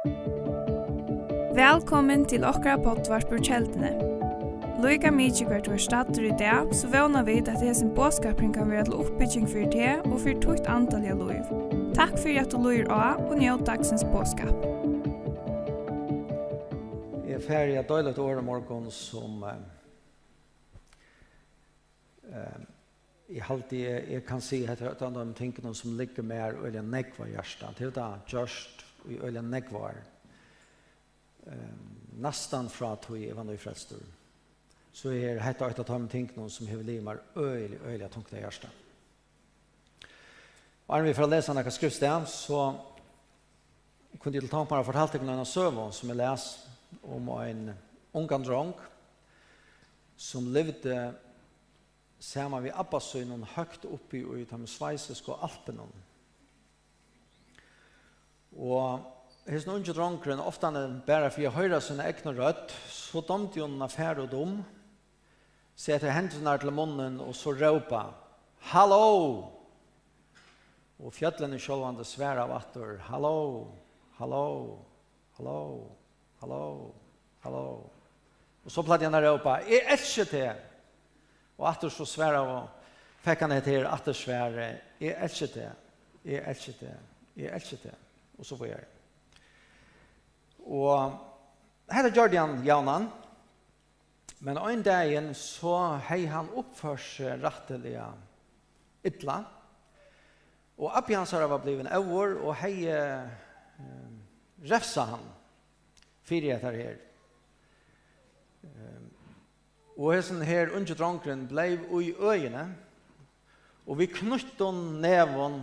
Velkommen 0.00 0.16
til 2.24 2.40
okra 2.48 2.78
potvart 2.80 3.28
på 3.28 3.36
kjeldene. 3.44 3.90
Loika 4.80 5.12
mykje 5.12 5.44
hvert 5.50 5.68
var 5.68 5.82
stater 5.84 6.24
i 6.24 6.32
dag, 6.40 6.72
så 6.72 6.88
vana 6.88 7.20
vi 7.26 7.34
at 7.42 7.50
det 7.50 7.58
hesen 7.60 7.90
båskapring 7.92 8.54
kan 8.56 8.72
være 8.72 8.88
til 8.88 8.96
oppbygging 8.96 9.44
for 9.44 9.68
det 9.74 10.00
og 10.06 10.16
for 10.22 10.32
tukt 10.40 10.64
antall 10.72 11.04
av 11.04 11.20
loiv. 11.20 11.44
Takk 11.92 12.16
for 12.16 12.32
at 12.32 12.48
du 12.48 12.56
loir 12.64 12.88
av 12.88 13.20
og 13.26 13.36
njød 13.42 13.66
dagsens 13.68 14.00
båskap. 14.08 14.56
Jeg 17.28 17.36
er 17.36 17.44
ferdig 17.44 17.76
at 17.84 17.92
døylet 17.92 18.24
år 18.24 18.40
om 18.40 18.48
morgen 18.54 18.88
som 18.88 19.44
eh, 19.52 19.60
uh, 22.32 22.60
jeg 23.28 23.44
alltid 23.52 23.84
jeg, 23.84 24.00
jeg 24.16 24.24
kan 24.32 24.40
si 24.40 24.64
at 24.64 24.80
det 24.80 24.88
er 24.88 24.96
et 24.96 25.08
av 25.12 25.20
de 25.20 25.28
tingene 25.36 25.76
som 25.76 25.92
ligger 25.92 26.24
mer 26.24 26.56
og 26.56 26.72
jeg 26.72 26.88
nekva 26.88 27.28
hjertet. 27.36 27.76
Det 27.76 27.92
er 27.92 27.98
da 28.00 28.16
just 28.32 28.88
i 29.08 29.18
øyla 29.18 29.42
negvar. 29.42 29.96
Um, 31.46 31.96
nastan 32.20 32.68
fra 32.68 32.94
tog 33.00 33.22
evan 33.22 33.48
og 33.48 33.58
frelstor. 33.60 34.02
Så 34.92 35.12
er 35.14 35.40
hetta 35.40 35.68
eit 35.68 35.78
av 35.78 35.86
tom 35.86 36.08
ting 36.10 36.28
noen 36.36 36.50
som 36.50 36.66
hever 36.66 36.84
limar 36.84 37.22
øyla, 37.36 37.78
øyla 37.86 38.08
tungt 38.08 38.32
i 38.32 38.42
hjärsta. 38.42 38.68
Og 40.88 40.96
er 40.98 41.06
vi 41.06 41.14
for 41.14 41.28
å 41.28 41.30
lese 41.30 41.54
nekka 41.54 41.70
skriftsteg, 41.70 42.26
så 42.26 42.64
kunne 44.18 44.36
jeg 44.36 44.42
til 44.42 44.50
tanken 44.50 44.74
meg 44.76 44.86
fortalt 44.88 45.14
deg 45.14 45.24
noen 45.24 45.44
av 45.44 45.46
søvån 45.46 45.92
som 45.94 46.10
jeg 46.10 46.18
les 46.18 46.46
om 47.06 47.28
en 47.38 47.68
ungan 48.18 48.42
drong 48.44 48.72
som 50.20 50.50
levde 50.52 50.96
sammen 52.20 52.66
med 52.66 52.74
Abbasøynen 52.76 53.46
høyt 53.54 53.86
oppi 53.88 54.20
i 54.20 54.44
de 54.44 54.66
sveisiske 54.68 55.38
alpenene 55.46 56.09
Og 58.56 59.04
hans 59.46 59.66
nunge 59.66 59.94
dronkeren, 59.94 60.42
ofte 60.42 60.66
han 60.66 60.78
er 60.78 60.98
bare 61.06 61.30
for 61.30 61.46
å 61.46 61.54
høre 61.54 61.80
sine 61.84 62.06
egne 62.08 62.34
rødt, 62.36 62.74
så 62.90 63.22
domte 63.26 63.62
hun 63.62 63.76
en 63.76 63.86
affære 63.86 64.24
og 64.24 64.32
dom, 64.32 64.58
setter 65.78 66.12
hendene 66.12 66.56
til 66.60 66.74
munnen 66.74 67.20
og 67.24 67.34
så 67.36 67.54
råpa, 67.56 68.08
«Hallo!» 68.70 69.46
Og 71.00 71.14
fjøtlene 71.16 71.56
selv 71.58 71.86
han 71.86 71.96
det 71.96 72.04
svære 72.04 72.42
av 72.44 72.52
atter, 72.58 72.98
«Hallo! 73.06 73.70
Hallo! 74.18 74.50
Hallo! 75.38 75.62
Hallo! 76.42 76.66
Hallo!» 77.40 77.64
Og 78.60 78.74
så 78.74 78.84
platt 78.84 79.06
han 79.06 79.16
å 79.16 79.22
råpa, 79.24 79.62
«Jeg 79.64 79.86
er 79.86 79.96
ikke 79.96 80.28
til!» 80.34 80.66
Og 81.60 81.66
atter 81.70 81.92
så 81.92 82.04
svære 82.08 82.44
av 82.44 82.52
fikk 83.24 83.46
han 83.46 83.56
etter 83.56 83.88
atter 83.88 84.16
svære, 84.16 84.68
«Jeg 85.00 85.16
er 85.16 85.32
ikke 85.32 85.50
til! 85.56 85.90
Jeg 86.28 86.44
er 86.44 86.54
ikke 86.60 86.78
til! 86.84 87.10
Jeg 87.40 87.48
er 87.48 87.64
ikke 87.64 87.82
til!» 87.88 87.98
og 88.40 88.46
så 88.48 88.56
vidare. 88.56 88.88
Og 90.64 91.18
her 91.92 92.08
er 92.08 92.16
Jordian 92.16 92.60
Jaunan. 92.64 93.10
Men 94.40 94.56
en 94.56 94.82
dag 94.82 95.36
så 95.36 96.00
hej 96.08 96.26
han 96.26 96.48
uppförs 96.56 97.20
rätteliga 97.20 98.12
illa. 99.02 99.44
Och 100.76 100.96
Abiansar 100.96 101.46
var 101.46 101.68
en 101.68 101.86
över 101.86 102.38
og 102.38 102.54
hej 102.54 102.88
eh, 102.88 103.28
refsa 104.62 105.04
han 105.04 105.24
fyrir 106.22 106.54
etter 106.54 106.76
her. 106.76 106.96
Um, 108.62 109.08
og 109.96 110.14
hessen 110.14 110.42
her 110.46 110.72
unge 110.76 110.94
drankeren 110.94 111.46
blei 111.48 111.78
ui 111.90 112.12
øyene, 112.14 112.68
og 113.86 113.98
vi 113.98 114.06
knutt 114.06 114.60
hon 114.60 115.00
nevån 115.02 115.62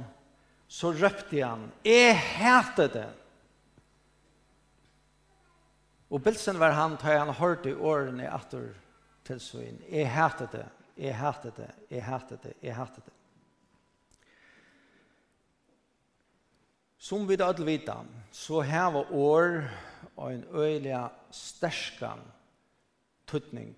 så 0.67 0.91
røpte 0.91 1.43
han, 1.43 1.71
«Jeg 1.85 2.17
hater 2.17 2.87
det!» 2.91 3.09
Og 6.09 6.23
bilsen 6.23 6.59
var 6.59 6.71
han, 6.71 6.95
da 6.99 7.17
han 7.19 7.33
hørte 7.35 7.75
årene 7.75 8.27
etter 8.31 8.73
til 9.27 9.39
søgn, 9.43 9.79
«Jeg 9.91 10.11
hater 10.11 10.47
det! 10.51 10.65
Jeg 10.97 11.15
hater 11.15 11.51
det! 11.55 11.69
Jeg 11.91 12.03
hater 12.03 12.39
det! 12.43 12.53
Jeg 12.63 12.75
hater 12.75 13.01
det!» 13.05 13.13
Som 16.97 17.27
vi 17.27 17.35
da 17.39 17.47
alle 17.47 17.79
så 17.79 18.03
så 18.31 18.61
heva 18.61 19.03
år 19.11 19.69
og 20.15 20.33
en 20.33 20.45
øyelig 20.51 21.09
sterskan 21.31 22.19
tøtning. 23.27 23.77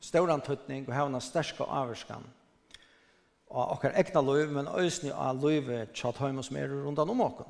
Støren 0.00 0.40
tøtning 0.40 0.88
og 0.88 0.94
heva 0.94 1.06
en 1.06 1.20
sterske 1.20 1.62
avvarskan 1.62 2.24
av 3.50 3.76
okkar 3.76 3.94
egna 3.98 4.22
liv, 4.26 4.50
men 4.52 4.68
òsni 4.68 5.12
av 5.12 5.38
løyve 5.42 5.86
tjatt 5.94 6.18
heim 6.22 6.42
som 6.42 6.56
er 6.58 6.68
rundan 6.72 7.10
om 7.12 7.22
okkar. 7.26 7.48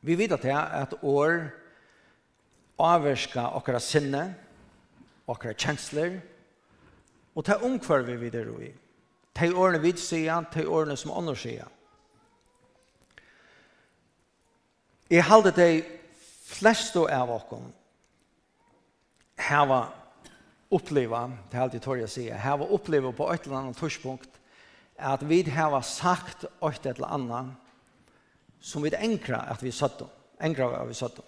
Vi 0.00 0.16
vet 0.16 0.32
at 0.36 0.44
det 0.44 0.52
er 0.54 0.74
et 0.82 0.96
år 1.02 1.48
avverska 2.78 3.48
okkara 3.58 3.80
sinne, 3.80 4.22
okkara 5.26 5.56
kjensler, 5.56 6.20
og 7.36 7.44
ta 7.44 7.58
omkvar 7.64 8.04
vi 8.06 8.16
videre 8.20 8.52
i. 8.64 8.70
Ta 9.36 9.48
i 9.48 9.52
årene 9.52 9.82
vi 9.82 9.92
sier, 10.00 10.46
ta 10.52 10.62
i 10.62 10.68
årene 10.68 10.96
som 10.96 11.12
andre 11.12 11.36
sier. 11.36 11.72
Jeg 15.10 15.22
halde 15.22 15.52
de 15.54 15.70
fleste 16.46 17.02
av 17.12 17.30
okkara 17.30 17.74
hava 19.46 19.82
oppleva, 20.72 21.26
det 21.50 21.58
er 21.58 21.62
alltid 21.62 21.82
tår 21.84 22.00
jeg 22.00 22.10
sier, 22.10 22.38
hava 22.40 22.66
oppleva 22.74 23.12
på 23.14 23.28
et 23.30 23.44
eller 23.44 23.60
annet 23.60 23.78
tidspunkt 23.78 24.40
at 24.98 25.22
vi 25.28 25.42
har 25.50 25.80
sagt 25.82 26.44
åt 26.60 26.86
et 26.86 26.96
eller 26.96 27.12
annet 27.12 27.54
som 28.60 28.82
vi 28.82 28.90
enkra 28.94 29.44
at 29.52 29.62
vi 29.62 29.70
satt 29.70 30.00
om. 30.02 30.10
Enkra 30.40 30.70
at 30.80 30.88
vi 30.88 30.94
satt 30.94 31.18
om. 31.18 31.26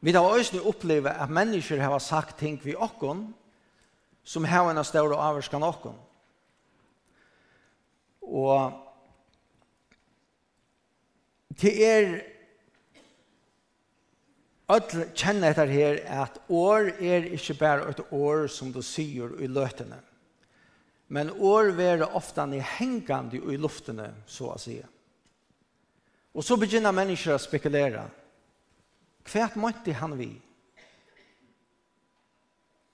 Vi 0.00 0.12
har 0.12 0.24
også 0.24 0.62
opplevd 0.64 1.06
at 1.12 1.30
mennesker 1.30 1.80
har 1.80 1.98
sagt 1.98 2.38
ting 2.38 2.60
vi 2.64 2.74
åkken 2.74 3.34
som 4.24 4.44
har 4.44 4.70
en 4.70 4.84
større 4.84 5.16
avvarskan 5.16 5.62
åkken. 5.62 5.96
Og 8.20 8.72
til 11.56 11.82
er 11.84 12.20
Öll 14.70 15.08
kjenner 15.18 15.50
etter 15.50 15.66
her 15.66 15.96
at 16.22 16.36
år 16.46 16.92
er 17.02 17.24
ikke 17.34 17.56
bare 17.58 17.88
et 17.90 18.00
år 18.14 18.44
som 18.46 18.68
du 18.70 18.78
sier 18.86 19.32
i 19.42 19.48
løtene. 19.50 19.98
Men 21.12 21.30
år 21.30 21.64
vera 21.64 22.06
ofta 22.06 22.46
ni 22.46 22.58
hengande 22.58 23.36
i 23.36 23.56
luftene, 23.56 24.14
så 24.26 24.50
att 24.50 24.60
si. 24.60 24.82
Och 26.32 26.44
så 26.44 26.56
begynner 26.56 26.92
människor 26.92 27.34
å 27.34 27.38
spekulera. 27.38 28.04
Kvärt 29.26 29.54
måtte 29.54 29.92
han 29.92 30.14
vi? 30.18 30.30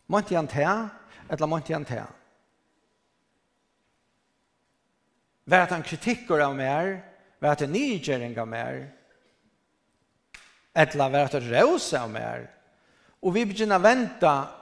Måtte 0.06 0.36
han 0.36 0.48
ta? 0.48 0.88
Eller 1.28 1.46
måtte 1.46 1.72
han 1.72 1.84
ta? 1.84 2.06
Var 5.44 5.58
det 5.58 5.76
han 5.76 5.82
kritikker 5.82 6.40
av 6.40 6.56
mer? 6.56 7.04
Var 7.38 7.54
det 7.54 7.66
han 7.66 7.72
nygering 7.72 8.40
av 8.40 8.48
mer? 8.48 8.92
Eller 10.72 11.10
var 11.10 11.18
det 11.18 11.32
han 11.32 11.50
rås 11.52 11.92
av 11.94 12.10
mer? 12.10 12.50
Och 13.20 13.36
vi 13.36 13.46
begynner 13.46 13.78
vänta 13.78 14.55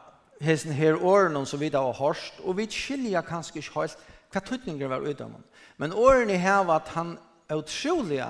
hesen 0.44 0.74
her 0.76 1.00
årene 1.00 1.44
som 1.46 1.60
vi 1.60 1.70
da 1.72 1.82
har 1.86 1.96
hørt, 1.98 2.40
og 2.44 2.58
vi 2.58 2.68
skilja 2.70 3.24
kanskje 3.26 3.60
ikke 3.60 3.80
helt 3.80 4.10
hva 4.34 4.42
tøtninger 4.42 4.90
var 4.90 5.04
uten 5.04 5.36
dem. 5.36 5.42
Men 5.78 5.94
årene 5.94 6.36
her 6.40 6.64
var 6.66 6.82
at 6.82 6.92
han 6.94 7.16
er 7.48 7.60
utrolig 7.60 8.22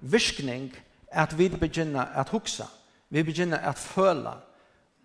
virkning 0.00 0.70
at 1.12 1.34
vi 1.38 1.48
begynner 1.52 2.12
at 2.18 2.32
huksa, 2.32 2.66
vi 3.08 3.22
begynner 3.22 3.60
at 3.68 3.78
føle, 3.78 4.34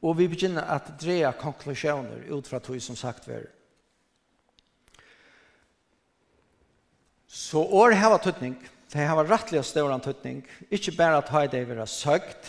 og 0.02 0.18
vi 0.18 0.28
begynner 0.28 0.68
at 0.76 0.94
dreie 1.02 1.32
konklusjoner 1.40 2.28
ut 2.32 2.48
fra 2.48 2.60
tog 2.64 2.80
som 2.82 2.96
sagt 2.96 3.28
var. 3.28 3.48
Så 7.28 7.60
år 7.60 7.92
her 7.98 8.10
var 8.10 8.24
tøtning, 8.24 8.56
det 8.94 9.04
her 9.04 9.16
var 9.20 9.28
rettelig 9.28 9.60
og 9.60 9.68
større 9.68 10.00
tøtning, 10.00 10.46
ikke 10.72 10.96
bare 10.98 11.20
at 11.20 11.30
høyde 11.30 11.76
ha 11.76 11.86
søkt, 11.86 12.48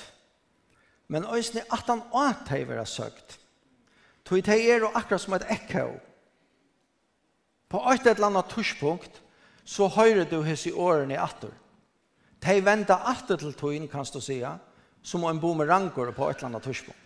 men 1.09 1.25
også 1.25 1.65
at 1.73 1.89
han 1.89 2.03
åt 2.13 2.51
hei 2.53 2.63
vera 2.69 2.85
søkt. 2.87 3.38
Tog 4.29 4.45
det 4.45 4.59
er 4.71 4.85
og 4.85 4.97
akkurat 4.99 5.21
som 5.21 5.35
et 5.35 5.47
ekko. 5.49 5.87
På 7.69 7.81
et 7.93 8.07
eller 8.07 8.27
annet 8.27 8.51
tushpunkt, 8.53 9.23
så 9.65 9.89
høyrer 9.89 10.29
du 10.29 10.43
hos 10.45 10.67
i 10.67 10.73
årene 10.73 11.17
atter. 11.21 11.53
De 12.45 12.61
venter 12.65 13.09
atter 13.09 13.37
til 13.37 13.55
togjen, 13.55 13.89
kan 13.89 14.05
du 14.05 14.21
si, 14.21 14.43
som 15.03 15.25
en 15.25 15.41
bomerangor 15.41 16.13
på 16.13 16.29
et 16.29 16.37
eller 16.37 16.49
annet 16.49 16.63
tushpunkt. 16.63 17.05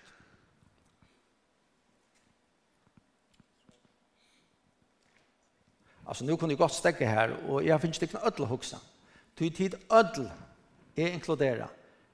Alltså 6.06 6.24
nu 6.24 6.36
kunde 6.36 6.52
jag 6.52 6.58
gott 6.58 6.72
stäcka 6.72 7.08
här 7.08 7.36
och 7.48 7.62
jag 7.64 7.80
finns 7.80 8.02
inte 8.02 8.18
ödel 8.18 8.46
huxa. 8.46 8.78
Ty 9.34 9.50
tid 9.50 9.74
ødel, 9.90 10.30
är 10.94 11.08
inkludera. 11.08 11.68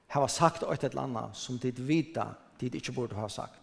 Här 0.07 0.21
har 0.21 0.27
sagt 0.27 0.63
et 0.63 0.83
eller 0.83 0.95
landa 0.95 1.33
som 1.33 1.59
tid 1.59 1.79
vita 1.79 2.35
tid 2.59 2.75
inte 2.75 2.91
borde 2.91 3.15
ha 3.15 3.29
sagt. 3.29 3.59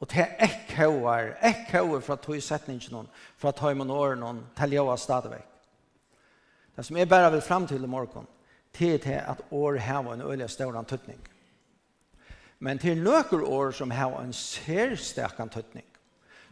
Og 0.00 0.10
det 0.10 0.22
er 0.22 0.34
ekkoer, 0.46 1.32
ekkoer 1.42 2.00
fra 2.00 2.16
tog 2.16 2.42
setningen, 2.42 3.08
fra 3.36 3.50
tog 3.52 3.76
med 3.76 3.90
åren, 3.90 4.44
til 4.56 4.72
jeg 4.72 4.86
var 4.86 4.96
stadigvæk. 4.96 5.46
Det 6.76 6.84
som 6.86 6.96
jeg 6.96 7.08
bare 7.08 7.32
vil 7.32 7.40
frem 7.42 7.66
til 7.66 7.84
i 7.84 7.86
morgen, 7.86 8.26
til 8.72 9.00
til 9.00 9.18
at 9.18 9.40
år 9.50 9.76
har 9.76 10.12
en 10.12 10.20
øyelig 10.20 10.50
større 10.50 10.84
tøtning. 10.84 11.18
Men 12.58 12.78
til 12.78 13.02
nøkker 13.02 13.42
år 13.42 13.70
som 13.70 13.90
har 13.90 14.20
en 14.20 14.32
særsterkan 14.32 15.48
tøtning, 15.48 15.86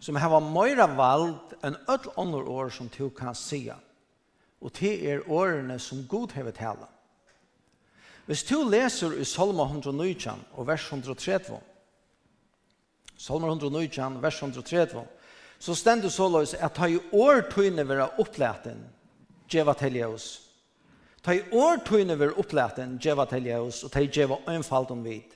som 0.00 0.16
har 0.16 0.40
mer 0.40 0.86
valgt 0.96 1.54
enn 1.64 1.76
ødel 1.88 2.10
andre 2.18 2.42
år 2.42 2.68
som 2.68 2.88
du 2.88 3.08
kan 3.08 3.34
si. 3.34 3.70
Og 4.60 4.72
til 4.72 5.06
er 5.06 5.30
årene 5.30 5.78
som 5.78 6.06
Gud 6.08 6.32
har 6.34 6.50
tala. 6.50 6.86
Hvis 8.26 8.42
du 8.44 8.62
leser 8.68 9.12
i 9.12 9.24
Salma 9.24 9.62
119 9.62 10.44
og 10.52 10.66
vers 10.66 10.82
130, 10.82 11.60
Salmer 13.16 13.48
119, 13.48 14.20
vers 14.22 14.42
132, 14.42 15.04
så 15.58 15.74
stendur 15.74 16.12
så 16.12 16.28
løs 16.28 16.54
at 16.54 16.74
ta 16.76 16.88
i 16.88 16.98
år 17.12 17.46
tøyne 17.52 17.86
vera 17.88 18.10
opplæten, 18.20 18.82
djeva 19.48 19.74
telja 19.74 20.08
oss. 20.08 20.26
Ta 21.24 21.34
i 21.34 21.42
år 21.52 21.80
tøyne 21.86 22.18
vera 22.18 22.36
opplæten, 22.36 22.98
djeva 23.00 23.24
telja 23.26 23.62
oss, 23.62 23.82
og 23.84 23.92
ta 23.92 24.04
i 24.04 24.10
djeva 24.12 24.36
øynfalt 24.48 24.92
om 24.92 25.04
vid. 25.04 25.32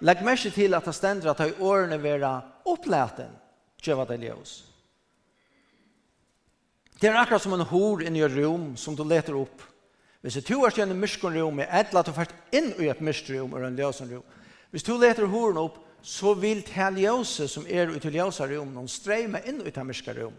Legg 0.00 0.24
merke 0.26 0.50
til 0.54 0.74
at 0.74 0.86
det 0.86 0.94
stendur 0.94 1.30
at 1.30 1.38
ta 1.38 1.46
i 1.48 1.54
årene 1.60 2.00
vera 2.02 2.32
opplæten, 2.66 3.30
djeva 3.82 4.06
telja 4.06 4.34
oss. 4.34 4.64
Det 6.98 7.08
er 7.08 7.16
akkurat 7.16 7.42
som 7.42 7.54
en 7.54 7.66
hor 7.70 8.02
inn 8.02 8.16
i 8.18 8.24
et 8.26 8.34
rom 8.34 8.72
som 8.76 8.96
du 8.98 9.04
leter 9.06 9.36
opp. 9.38 9.62
Hvis 10.20 10.40
du 10.42 10.56
er 10.66 10.74
gjennom 10.74 10.98
myskon 10.98 11.36
rom, 11.38 11.60
er 11.62 11.70
et 11.70 11.92
eller 11.92 12.00
annet 12.00 12.10
du 12.10 12.16
først 12.16 12.34
inn 12.50 12.72
i 12.82 12.88
et 12.90 13.00
myskon 13.00 13.38
rom, 13.38 13.52
eller 13.54 13.70
en 13.70 13.78
løsen 13.78 14.10
rom. 14.10 14.24
Hvis 14.74 14.82
du 14.82 14.96
leter 14.98 15.30
horen 15.30 15.60
opp, 15.62 15.78
så 16.02 16.34
vil 16.34 16.62
ljøse 16.62 17.48
som 17.48 17.66
er 17.66 17.90
ut 17.90 18.04
i 18.04 18.10
ljøse 18.10 18.46
rom, 18.46 18.72
noen 18.74 18.88
streme 18.88 19.42
inn 19.46 19.60
ut 19.60 19.76
i 19.76 19.84
mørke 19.84 20.14
rom. 20.14 20.34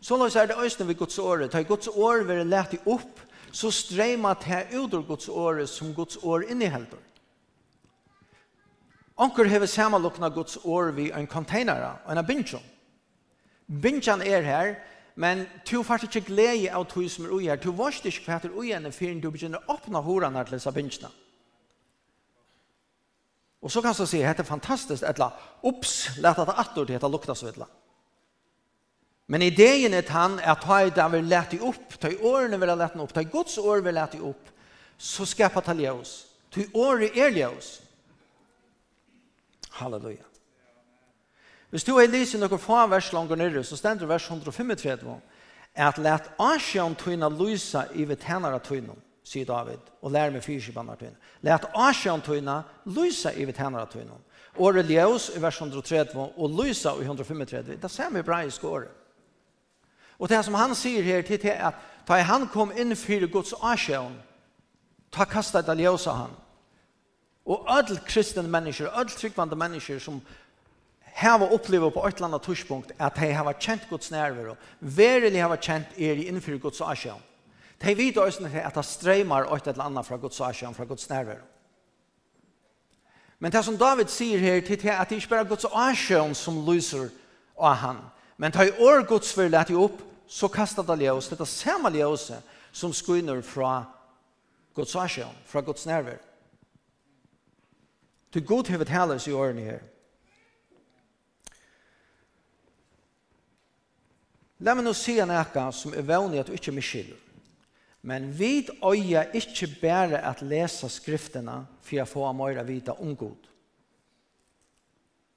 Så 0.00 0.16
nå 0.16 0.26
er 0.28 0.46
det 0.46 0.56
øyne 0.58 0.88
ved 0.88 0.98
Guds 0.98 1.18
året. 1.18 1.50
Ta 1.50 1.62
Guds 1.62 1.88
år 1.88 2.24
vil 2.24 2.42
det 2.42 2.46
lete 2.46 2.78
opp, 2.86 3.20
så 3.52 3.70
streme 3.70 4.34
det 4.44 4.66
ut 4.74 4.94
av 4.94 5.06
Guds 5.06 5.28
året 5.28 5.68
som 5.68 5.94
Guds 5.94 6.16
år 6.22 6.44
innehelder. 6.50 6.98
Anker 9.16 9.44
hever 9.44 9.66
samanlokna 9.66 10.28
Guds 10.28 10.58
år 10.64 10.90
vi 10.90 11.10
en 11.10 11.26
container, 11.26 12.00
en 12.08 12.26
binsjon. 12.26 12.62
Binsjon 13.66 14.22
er 14.22 14.42
her, 14.42 14.74
men 15.14 15.46
du 15.70 15.82
får 15.82 16.04
ikke 16.04 16.26
glede 16.26 16.72
av 16.74 16.88
tog 16.90 17.06
som 17.10 17.24
er 17.24 17.32
ui 17.32 17.46
her. 17.46 17.56
Du 17.56 17.70
vet 17.72 18.04
ikke 18.04 18.26
hva 18.26 18.40
er 18.42 18.56
ui 18.58 18.72
henne, 18.72 18.92
før 18.92 19.20
du 19.22 19.30
begynner 19.30 19.62
å 19.62 19.76
åpne 19.76 20.02
horene 20.02 20.44
til 20.44 20.58
disse 20.58 20.72
binsjene. 20.74 21.12
Og 23.64 23.72
så 23.72 23.80
kan 23.80 23.94
du 23.96 24.04
si, 24.04 24.20
dette 24.20 24.44
er 24.44 24.48
fantastiskt, 24.48 25.06
etla, 25.08 25.30
ups, 25.64 26.18
let 26.20 26.36
at 26.36 26.50
det 26.50 26.56
atter 26.60 26.84
til 26.84 26.98
at 26.98 27.04
det 27.06 27.10
lukta 27.10 27.34
så 27.34 27.48
etla. 27.48 27.66
Men 29.32 29.42
ideen 29.42 29.94
er 29.96 30.10
han 30.12 30.36
at 30.44 30.66
ha 30.68 30.82
i 30.84 30.90
det 30.92 31.06
vil 31.14 31.24
lete 31.24 31.60
opp, 31.64 31.96
ta 31.96 32.10
i 32.12 32.18
årene 32.20 32.58
vil 32.60 32.74
ha 32.74 32.76
lete 32.76 33.00
opp, 33.00 33.14
ta 33.16 33.24
i 33.24 33.30
Guds 33.32 33.56
år 33.58 33.80
vil 33.86 33.96
lete 33.96 34.20
opp, 34.20 34.50
så 35.00 35.24
skapa 35.24 35.62
ta 35.64 35.72
ljøs. 35.72 36.12
Ta 36.52 36.60
i 36.60 36.68
året 36.76 37.16
er 37.16 37.32
ljøs. 37.32 37.70
Halleluja. 39.80 40.28
Hvis 41.72 41.88
du 41.88 41.96
er 41.98 42.12
lysen 42.12 42.44
noen 42.44 42.60
få 42.60 42.84
vers 42.86 43.08
langer 43.16 43.40
nere, 43.40 43.64
så 43.64 43.80
stender 43.80 44.06
vers 44.06 44.28
135, 44.28 45.16
at 45.74 45.96
let 45.98 46.28
asjon 46.38 46.94
tøyna 46.94 47.32
lysa 47.32 47.88
i 47.96 48.04
ved 48.04 48.20
tænare 48.22 48.60
tøyna 48.62 48.92
sier 49.24 49.46
David, 49.48 49.80
og 50.02 50.12
lær 50.12 50.32
meg 50.34 50.44
fyrskipan 50.44 50.90
av 50.92 51.00
tøyne. 51.00 51.16
Læt 51.42 51.64
asjan 51.74 52.22
tøyne, 52.22 52.58
lysa 52.84 53.32
i 53.32 53.46
vitt 53.48 53.58
hennar 53.58 53.86
av 53.86 53.94
tøyne. 53.94 54.18
Året 54.60 54.90
ljøs 54.90 55.30
i 55.34 55.40
vers 55.42 55.60
130, 55.60 56.14
og 56.36 56.60
lysa 56.60 56.92
i 57.00 57.06
135. 57.08 57.78
Det 57.80 57.90
ser 57.90 58.12
vi 58.12 58.22
bra 58.22 58.42
i 58.44 58.52
skåret. 58.52 58.92
Og 60.18 60.28
det 60.30 60.44
som 60.46 60.54
han 60.54 60.76
sier 60.78 61.02
her 61.02 61.24
til 61.26 61.40
er 61.50 61.72
at 61.72 61.80
da 62.06 62.20
han 62.22 62.46
kom 62.52 62.70
inn 62.76 62.94
for 62.96 63.26
Guds 63.32 63.54
asjan, 63.62 64.14
ta 65.10 65.24
kastet 65.24 65.66
det 65.66 65.80
ljøs 65.80 66.06
av 66.06 66.20
han. 66.20 66.36
Og 67.44 67.66
alle 67.68 67.98
kristne 68.06 68.44
mennesker, 68.48 68.92
alle 68.92 69.10
tryggvande 69.10 69.56
mennesker 69.56 69.98
som 69.98 70.20
har 71.14 71.52
upplevt 71.52 71.94
på 71.94 72.06
ett 72.08 72.16
eller 72.16 72.28
annet 72.28 72.42
tidspunkt 72.42 72.92
at 72.98 73.14
de 73.16 73.32
har 73.32 73.58
kjent 73.60 73.88
Guds 73.90 74.10
nerver 74.10 74.48
og 74.52 74.56
verelig 74.80 75.42
hava 75.42 75.56
kjent 75.56 75.98
er 75.98 76.18
i 76.18 76.28
innfyrir 76.28 76.58
Guds 76.58 76.80
asjon. 76.80 77.20
De 77.82 77.96
vet 77.96 78.16
også 78.16 78.46
at 78.46 78.74
det 78.74 78.84
streimar 78.84 79.48
et 79.54 79.66
eller 79.66 79.84
annet 79.84 80.06
fra 80.06 80.16
Guds 80.16 80.40
asjon, 80.40 80.74
fra 80.74 80.84
Guds 80.84 81.08
nerver. 81.08 81.40
Men 83.38 83.52
det 83.52 83.64
som 83.64 83.78
David 83.78 84.08
sier 84.08 84.38
her, 84.38 84.60
det 84.60 84.84
er 84.84 85.00
at 85.00 85.10
det 85.10 85.16
ikke 85.16 85.28
bare 85.28 85.44
er 85.44 85.48
Guds 85.48 85.66
asjon 85.68 86.34
som 86.34 86.62
lyser 86.64 87.10
av 87.58 87.74
han. 87.74 87.98
Men 88.36 88.52
det 88.52 88.60
er 88.60 88.80
år 88.80 89.04
Guds 89.06 89.34
vil 89.38 89.50
lette 89.50 89.74
opp, 89.76 89.98
så 90.28 90.48
kastar 90.48 90.86
det 90.88 91.04
ljøs, 91.04 91.28
det 91.28 91.40
er 91.40 91.50
samme 91.50 91.90
ljøs 91.92 92.30
som 92.72 92.92
skynner 92.92 93.42
fra 93.42 93.84
Guds 94.74 94.94
asjon, 94.96 95.34
fra 95.46 95.60
Guds 95.60 95.86
nerver. 95.86 96.18
Det 98.32 98.42
er 98.42 98.46
god 98.46 98.70
hevet 98.72 98.88
heles 98.88 99.26
i 99.28 99.32
årene 99.32 99.62
her. 99.62 99.82
La 104.64 104.74
meg 104.74 104.86
nå 104.86 104.94
si 104.96 105.18
en 105.20 105.30
eka 105.34 105.68
som 105.74 105.94
er 105.94 106.06
vanlig 106.06 106.40
at 106.40 106.48
du 106.48 106.56
ikke 106.56 106.72
miskylder. 106.74 107.23
Men 108.04 108.28
vi 108.38 108.68
øye 108.84 109.22
ikke 109.32 109.68
bare 109.80 110.20
at 110.28 110.42
lese 110.44 110.88
skriftene 110.92 111.62
for 111.80 112.02
å 112.02 112.08
få 112.08 112.32
mer 112.36 112.60
vite 112.68 112.92
om 112.92 113.14
god. 113.16 113.48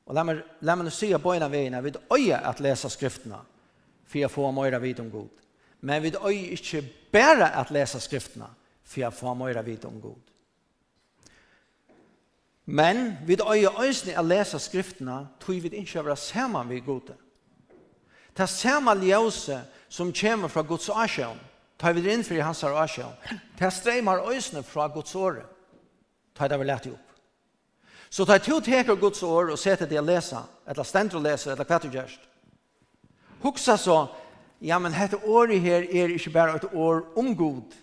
Og 0.07 0.15
la 0.15 0.23
meg, 0.27 0.41
la 0.61 0.75
meg 0.75 0.91
si 0.91 1.13
på 1.15 1.33
en 1.33 1.45
av 1.47 1.51
veiene, 1.51 1.81
vi 1.83 1.93
øye 2.11 2.39
at 2.43 2.59
lese 2.63 2.91
skriftene 2.91 3.39
for 4.07 4.27
å 4.27 4.31
få 4.31 4.51
mer 4.55 4.75
vite 4.83 5.03
om 5.03 5.11
god. 5.11 5.43
Men 5.81 6.03
vi 6.03 6.11
øye 6.15 6.55
ikke 6.57 6.83
bare 7.11 7.53
at 7.55 7.71
lese 7.71 8.03
skriftene 8.03 8.49
for 8.83 9.07
å 9.07 9.15
få 9.15 9.35
mer 9.39 9.61
vite 9.63 9.87
om 9.87 9.99
god. 10.03 10.23
Men 12.67 13.17
vi 13.23 13.39
øye 13.39 13.71
øyne 13.79 14.19
at 14.19 14.25
lese 14.27 14.59
skriftene 14.59 15.21
tror 15.39 15.61
vi 15.63 15.71
ikke 15.71 16.01
å 16.01 16.09
være 16.09 16.19
sammen 16.19 16.67
med 16.67 16.83
Gud. 16.83 17.13
Det 18.35 18.43
er 18.43 18.51
samme 18.51 18.91
ljøse 18.99 19.61
som 19.89 20.11
kommer 20.11 20.51
fra 20.51 20.67
Guds 20.67 20.89
asjøen 20.91 21.39
tar 21.77 21.93
vi 21.93 22.01
det 22.01 22.13
inn 22.13 22.23
for 22.25 22.35
i 22.37 22.43
hans 22.43 22.63
arasjon. 22.63 23.13
Det 23.57 23.73
streimar 23.73 24.25
øysene 24.29 24.63
fra 24.63 24.87
Guds 24.87 25.15
åre. 25.15 25.45
Ta 26.33 26.47
det 26.47 26.59
vi 26.59 26.65
lett 26.65 26.87
opp. 26.87 27.03
Så 28.09 28.25
ta 28.25 28.37
to 28.37 28.59
teker 28.61 28.95
Guds 28.95 29.23
år 29.23 29.51
og 29.51 29.59
setter 29.59 29.89
det 29.89 29.99
å 29.99 30.05
lese, 30.05 30.39
eller 30.67 30.87
stendt 30.87 31.15
å 31.17 31.21
lese, 31.21 31.51
eller 31.51 31.67
hva 31.67 31.79
du 31.81 31.89
gjørst. 31.91 32.23
Huksa 33.43 33.77
så, 33.77 33.97
ja, 34.61 34.79
men 34.79 34.95
dette 34.95 35.19
året 35.27 35.61
her 35.61 35.85
er 35.85 36.15
ikke 36.15 36.33
bare 36.33 36.55
et 36.57 36.69
år 36.73 37.03
om 37.19 37.33
Gud. 37.37 37.75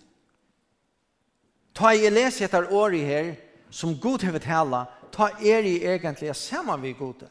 Ta 1.75 1.93
i 1.93 2.09
lese 2.09 2.45
etter 2.47 2.71
året 2.73 3.05
her, 3.05 3.31
som 3.69 3.95
Gud 3.99 4.23
har 4.23 4.39
tala, 4.39 4.85
ta 5.11 5.29
er 5.39 5.63
i 5.67 5.77
egentlig 5.83 6.35
sammen 6.35 6.81
vi 6.81 6.93
Gud. 6.93 7.23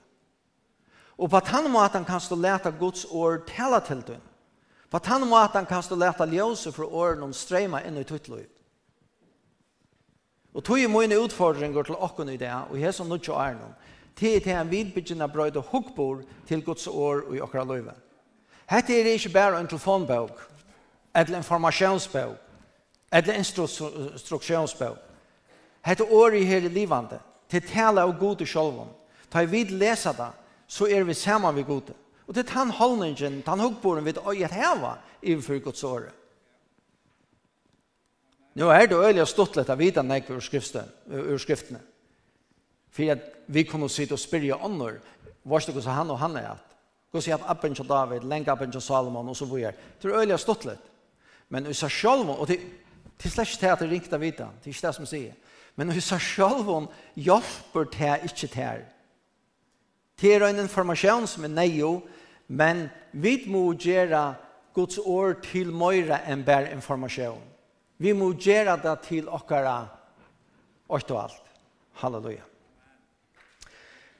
Og 1.18 1.30
på 1.30 1.40
den 1.40 1.70
måten 1.70 2.04
kan 2.04 2.20
du 2.28 2.36
lete 2.36 2.72
Guds 2.78 3.04
år 3.10 3.42
tala 3.48 3.80
til 3.80 4.00
døgn. 4.02 4.30
På 4.94 4.98
den 4.98 5.28
måten 5.28 5.66
kan 5.66 5.82
du 5.88 5.96
leta 5.98 6.22
ljøse 6.24 6.70
for 6.72 6.86
åren 6.86 7.22
om 7.26 7.32
streyma 7.34 7.80
inn 7.82 7.96
i 7.98 8.04
tuttløy. 8.06 8.44
Og 10.54 10.62
tog 10.62 10.78
i 10.78 10.86
mine 10.86 11.16
utfordringer 11.18 11.82
til 11.82 11.96
åkken 11.98 12.28
i 12.30 12.36
det, 12.38 12.52
og 12.70 12.78
jeg 12.78 12.94
som 12.94 13.08
nødt 13.10 13.24
til 13.26 13.34
noen, 13.34 13.72
til 14.14 14.40
til 14.40 14.52
en 14.52 14.70
vidbegynnende 14.70 15.28
brøyde 15.32 15.60
hukkbord 15.60 16.22
til 16.46 16.62
Guds 16.62 16.86
år 16.86 17.24
og 17.26 17.34
i 17.34 17.40
åkra 17.40 17.64
løyve. 17.64 17.90
Hette 18.70 19.00
er 19.00 19.10
ikke 19.12 19.32
bare 19.34 19.60
en 19.60 19.66
telefonbøk, 19.66 20.38
eller 21.14 21.36
informasjonsbøk, 21.36 22.38
eller 23.12 23.34
instruksjonsbøk. 23.34 25.02
Hette 25.84 26.04
året 26.04 26.46
her 26.46 26.62
i 26.62 26.68
livande, 26.68 27.18
til 27.50 27.66
tale 27.66 28.00
av 28.00 28.14
gode 28.20 28.46
sjølven. 28.46 28.94
Ta 29.30 29.42
i 29.42 29.50
vid 29.50 29.74
lesa 29.74 30.12
det, 30.12 30.30
så 30.68 30.86
er 30.86 31.02
vi 31.02 31.14
sammen 31.14 31.56
ved 31.56 31.64
gode. 31.64 31.94
Og 32.26 32.34
det 32.34 32.44
er 32.44 32.52
den 32.54 32.70
holdningen, 32.70 33.42
den 33.46 33.60
hukkboren 33.60 34.04
vid 34.04 34.20
øyet 34.24 34.52
heva 34.52 34.96
innenfor 35.22 35.58
Guds 35.64 35.84
åre. 35.84 36.12
Nå 38.54 38.70
er 38.70 38.86
det 38.86 38.98
øyelig 38.98 39.24
og 39.24 39.28
stått 39.28 39.56
litt 39.58 39.70
av 39.70 39.78
vidan 39.78 40.06
nek 40.08 40.30
ur, 40.30 40.38
ur 40.38 41.38
skriftene. 41.42 41.80
For 42.94 43.10
at 43.10 43.24
vi 43.50 43.64
kunne 43.66 43.90
sitte 43.90 44.14
og 44.14 44.22
spyrje 44.22 44.54
ånder, 44.54 45.00
hva 45.42 45.58
er 45.58 45.66
det 45.66 45.74
hos 45.74 45.90
han 45.90 46.12
og 46.14 46.20
han 46.22 46.38
er 46.38 46.52
at? 46.52 46.74
Hva 47.10 47.22
sier 47.22 47.36
at 47.36 47.48
appen 47.50 47.74
til 47.74 47.86
David, 47.86 48.24
lenge 48.26 48.50
appen 48.50 48.72
til 48.72 48.82
Salomon 48.82 49.28
og 49.28 49.36
så 49.36 49.46
videre. 49.50 49.74
Det 50.00 50.10
er 50.10 50.20
øyelig 50.22 50.38
stått 50.42 50.64
litt. 50.66 50.86
Men 51.50 51.66
i 51.66 51.74
seg 51.76 51.92
selv, 51.92 52.30
og 52.30 52.48
det, 52.48 52.60
det 53.18 53.28
er 53.28 53.34
slett 53.34 53.50
ikke 53.50 53.60
til 53.60 53.72
at 53.72 53.82
det 53.82 53.90
ringte 53.90 54.16
av 54.16 54.24
det 54.24 54.40
er 54.40 54.72
ikke 54.72 54.86
det 54.86 54.94
som 54.96 55.06
sier. 55.06 55.34
Men 55.76 55.90
i 55.90 56.00
seg 56.02 56.22
selv 56.22 56.88
hjelper 57.18 57.90
til 57.90 58.26
ikke 58.30 58.48
til. 58.54 58.84
Det 60.20 60.34
er 60.34 60.46
en 60.46 60.62
informasjon 60.62 61.26
som 61.26 61.44
er 61.44 61.52
nøyo, 61.52 61.96
Men 62.46 62.88
vi 63.12 63.38
må 63.48 63.72
gjøre 63.72 64.34
Guds 64.74 64.98
ord 64.98 65.40
til 65.46 65.70
møyre 65.72 66.20
enn 66.28 66.44
bare 66.44 66.72
informasjon. 66.74 67.42
Vi 67.96 68.12
må 68.12 68.32
gjøre 68.34 68.76
det 68.82 68.94
til 69.06 69.28
okkara 69.30 69.76
åkt 70.90 71.12
og 71.14 71.20
alt. 71.22 71.52
Halleluja. 72.02 72.42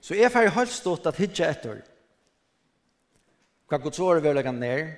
Så 0.00 0.14
jeg 0.14 0.30
får 0.30 0.52
helt 0.54 0.72
stått 0.72 1.08
at 1.08 1.18
hitje 1.18 1.48
etter. 1.48 1.80
Hva 3.68 3.80
Guds 3.80 3.98
ord 4.04 4.20
vil 4.22 4.36
legge 4.36 4.52
ned. 4.54 4.92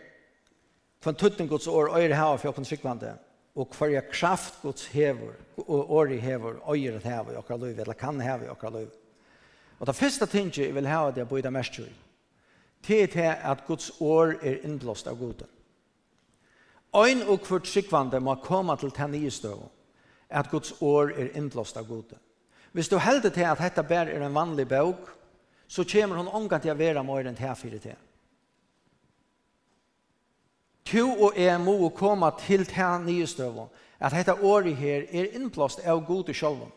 Hva 1.01 1.13
en 1.13 1.19
tutten 1.21 1.49
Guds 1.49 1.69
ord 1.71 1.95
øyre 1.95 2.19
her 2.19 2.37
for 2.37 2.51
åkken 2.51 2.67
sykvande. 2.67 3.15
Og 3.57 3.73
hva 3.73 3.89
jeg 3.89 4.11
kraft 4.13 4.59
Guds 4.61 4.91
hever, 4.93 5.39
og 5.65 5.93
åri 5.97 6.19
hever, 6.21 6.59
øyre 6.69 7.01
hever 7.01 7.33
i 7.33 7.39
okkara 7.41 7.63
liv, 7.63 7.79
eller 7.81 7.97
kan 7.97 8.21
hever 8.21 8.45
i 8.45 8.51
okkara 8.53 8.81
liv. 8.81 8.91
Og 9.79 9.87
det 9.87 9.97
første 9.97 10.27
tinget 10.27 10.59
jeg 10.67 10.75
vil 10.75 10.89
ha 10.91 11.07
det 11.09 11.23
jeg 11.25 11.31
bøyde 11.31 11.53
mest 11.55 11.79
til 11.79 11.89
til 12.87 13.09
til 13.11 13.35
at 13.35 13.67
Guds 13.67 13.91
år 14.01 14.37
er 14.43 14.63
innblåst 14.65 15.07
av 15.07 15.19
goden. 15.19 15.49
Øyn 16.97 17.23
og 17.29 17.43
kvart 17.45 17.67
sikvande 17.69 18.21
må 18.21 18.35
komme 18.41 18.77
til 18.81 18.91
ten 18.91 19.11
nye 19.11 19.31
støv, 19.31 19.67
at 20.31 20.51
Guds 20.51 20.73
år 20.81 21.13
er 21.17 21.35
innblåst 21.37 21.77
av 21.77 21.89
goden. 21.89 22.19
Hvis 22.73 22.89
du 22.89 22.99
helder 22.99 23.31
til 23.31 23.45
at 23.49 23.59
dette 23.59 23.83
bare 23.83 24.13
er 24.13 24.23
en 24.27 24.35
vanlig 24.35 24.69
bøk, 24.69 25.09
så 25.69 25.85
kommer 25.85 26.17
hun 26.17 26.29
omgang 26.29 26.63
til 26.63 26.71
å 26.71 26.79
være 26.79 27.05
mer 27.05 27.27
enn 27.27 27.37
til 27.37 27.55
fire 27.57 27.79
til. 27.79 27.97
Tu 30.87 31.03
og 31.03 31.35
jeg 31.37 31.61
må 31.61 31.89
komme 31.89 32.31
til 32.39 32.67
ten 32.67 33.07
nye 33.07 33.27
støv, 33.27 33.67
at 33.99 34.13
dette 34.13 34.35
året 34.45 34.77
her 34.77 35.07
er 35.11 35.35
innblåst 35.35 35.81
av 35.85 36.05
goden 36.07 36.35
selv. 36.35 36.69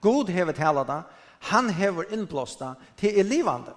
God 0.00 0.28
hever 0.28 0.52
tala 0.52 0.84
det, 0.84 1.02
han 1.52 1.70
hever 1.70 2.12
innblåst 2.12 2.58
det 2.58 2.72
til 2.96 3.20
elivande. 3.20 3.74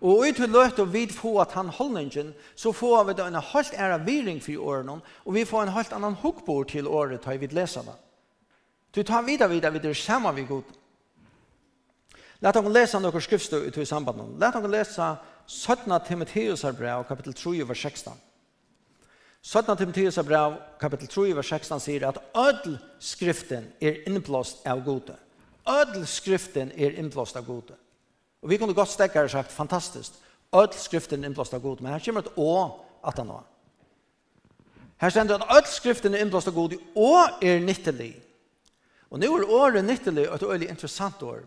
Og 0.00 0.22
ut 0.28 0.36
til 0.36 0.50
løt 0.54 0.78
og 0.78 0.92
vid 0.92 1.10
få 1.10 1.38
at 1.42 1.52
han 1.58 1.68
holdningen, 1.74 2.34
så 2.54 2.72
får 2.72 3.04
vi 3.04 3.16
da 3.18 3.26
en 3.26 3.40
helt 3.42 3.74
ære 3.74 4.04
viring 4.06 4.42
for 4.42 4.62
årene, 4.62 5.00
og 5.24 5.34
vi 5.34 5.44
får 5.44 5.62
en 5.62 5.74
helt 5.74 5.92
annan 5.92 6.14
hukkbord 6.14 6.68
til 6.68 6.86
året 6.86 7.20
til 7.20 7.40
vi 7.40 7.46
leser 7.46 7.82
det. 7.82 7.96
Du 8.94 9.02
tar 9.02 9.22
videre 9.22 9.50
videre 9.50 9.72
videre 9.72 9.94
sammen 9.94 10.36
vi 10.36 10.44
god. 10.44 10.62
Læt 12.40 12.54
dere 12.54 12.70
lese 12.70 13.00
noen 13.02 13.20
skriftstøy 13.20 13.66
ut 13.66 13.76
i 13.76 13.84
sambandet. 13.84 14.38
Læt 14.38 14.54
dere 14.54 14.70
lese 14.70 15.08
17. 15.46 15.92
Timotheus 16.06 16.62
brev, 16.78 17.04
kapittel 17.08 17.34
3, 17.34 17.68
vers 17.68 17.78
16. 17.78 18.12
17. 19.42 19.76
Timotheus 19.76 20.18
brev, 20.26 20.54
kapittel 20.80 21.08
3, 21.08 21.34
vers 21.34 21.50
16 21.50 21.80
sier 21.80 22.06
at 22.08 22.20
ødel 22.36 22.78
skriften 23.00 23.66
er 23.80 24.04
innblåst 24.06 24.62
av 24.66 24.84
gode. 24.86 25.16
Ødel 25.66 26.06
skriften 26.06 26.70
er 26.76 26.94
innblåst 26.98 27.36
av 27.36 27.46
gode. 27.46 27.74
Og 28.42 28.50
vi 28.50 28.56
kunne 28.56 28.74
godt 28.74 28.92
stekke 28.92 29.22
og 29.22 29.30
sagt, 29.30 29.52
fantastisk. 29.52 30.12
Ødel 30.54 30.78
skriften 30.80 31.24
innblåst 31.24 31.54
av 31.54 31.62
god, 31.62 31.82
men 31.82 31.92
her 31.92 32.04
kommer 32.04 32.24
et 32.24 32.38
å 32.40 32.52
at 33.04 33.18
han 33.20 33.28
var. 33.28 33.44
Her 34.98 35.12
stender 35.14 35.38
at 35.38 35.50
ødel 35.58 35.70
skriften 35.70 36.14
er 36.14 36.24
innblåst 36.24 36.48
av 36.50 36.56
god, 36.56 36.74
og 36.96 37.44
er 37.44 37.60
nyttelig. 37.62 38.14
Og 39.10 39.20
nå 39.20 39.28
er 39.36 39.52
året 39.58 39.84
nyttelig, 39.84 40.28
og 40.28 40.36
et 40.36 40.48
øyelig 40.48 40.70
interessant 40.72 41.22
år. 41.22 41.44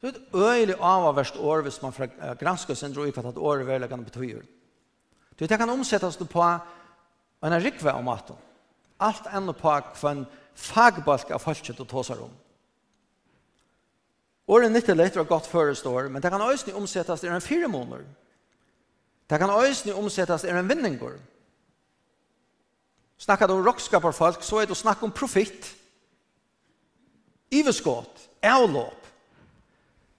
Det 0.00 0.08
er 0.08 0.16
et 0.16 0.34
øyelig 0.34 0.76
avaverst 0.80 1.36
år, 1.36 1.62
hvis 1.62 1.82
man 1.82 1.94
gransker 2.40 2.74
sin 2.74 2.94
dro 2.94 3.04
i 3.04 3.12
hva 3.12 3.24
et 3.28 3.38
år 3.38 3.60
er 3.60 3.68
veldig 3.68 3.88
kan 3.88 4.04
betyr. 4.04 4.44
Det 5.38 5.58
kan 5.58 5.70
omsettes 5.70 6.16
på 6.16 6.44
en 7.42 7.62
rikve 7.64 7.92
om 7.92 8.08
at 8.08 8.32
Alt 9.00 9.28
enda 9.32 9.52
på 9.56 9.68
hva 9.70 10.10
en 10.10 10.26
fagbalk 10.54 11.30
av 11.32 11.40
folket 11.40 11.78
du 11.78 11.84
tåser 11.88 12.20
om. 12.20 12.32
Åren 14.50 14.72
90 14.72 14.94
liter 14.94 15.16
var 15.16 15.24
godt 15.24 15.46
förestår, 15.46 16.08
men 16.08 16.22
det 16.22 16.30
kan 16.30 16.42
ösni 16.42 16.72
omsättas 16.72 17.24
i 17.24 17.26
en 17.26 17.40
fyra 17.40 17.68
månader. 17.68 18.06
Det 19.26 19.38
kan 19.38 19.50
ösni 19.50 19.92
omsättas 19.92 20.44
i 20.44 20.48
en 20.48 20.68
vinningår. 20.68 21.20
Snackar 23.18 23.48
du 23.48 23.54
om 23.54 23.64
rockskapar 23.64 24.12
folk, 24.12 24.42
så 24.42 24.58
är 24.58 24.66
det 24.66 24.74
snack 24.74 25.02
om 25.02 25.12
profit. 25.12 25.74
Iveskott, 27.50 28.28
avlopp. 28.42 29.06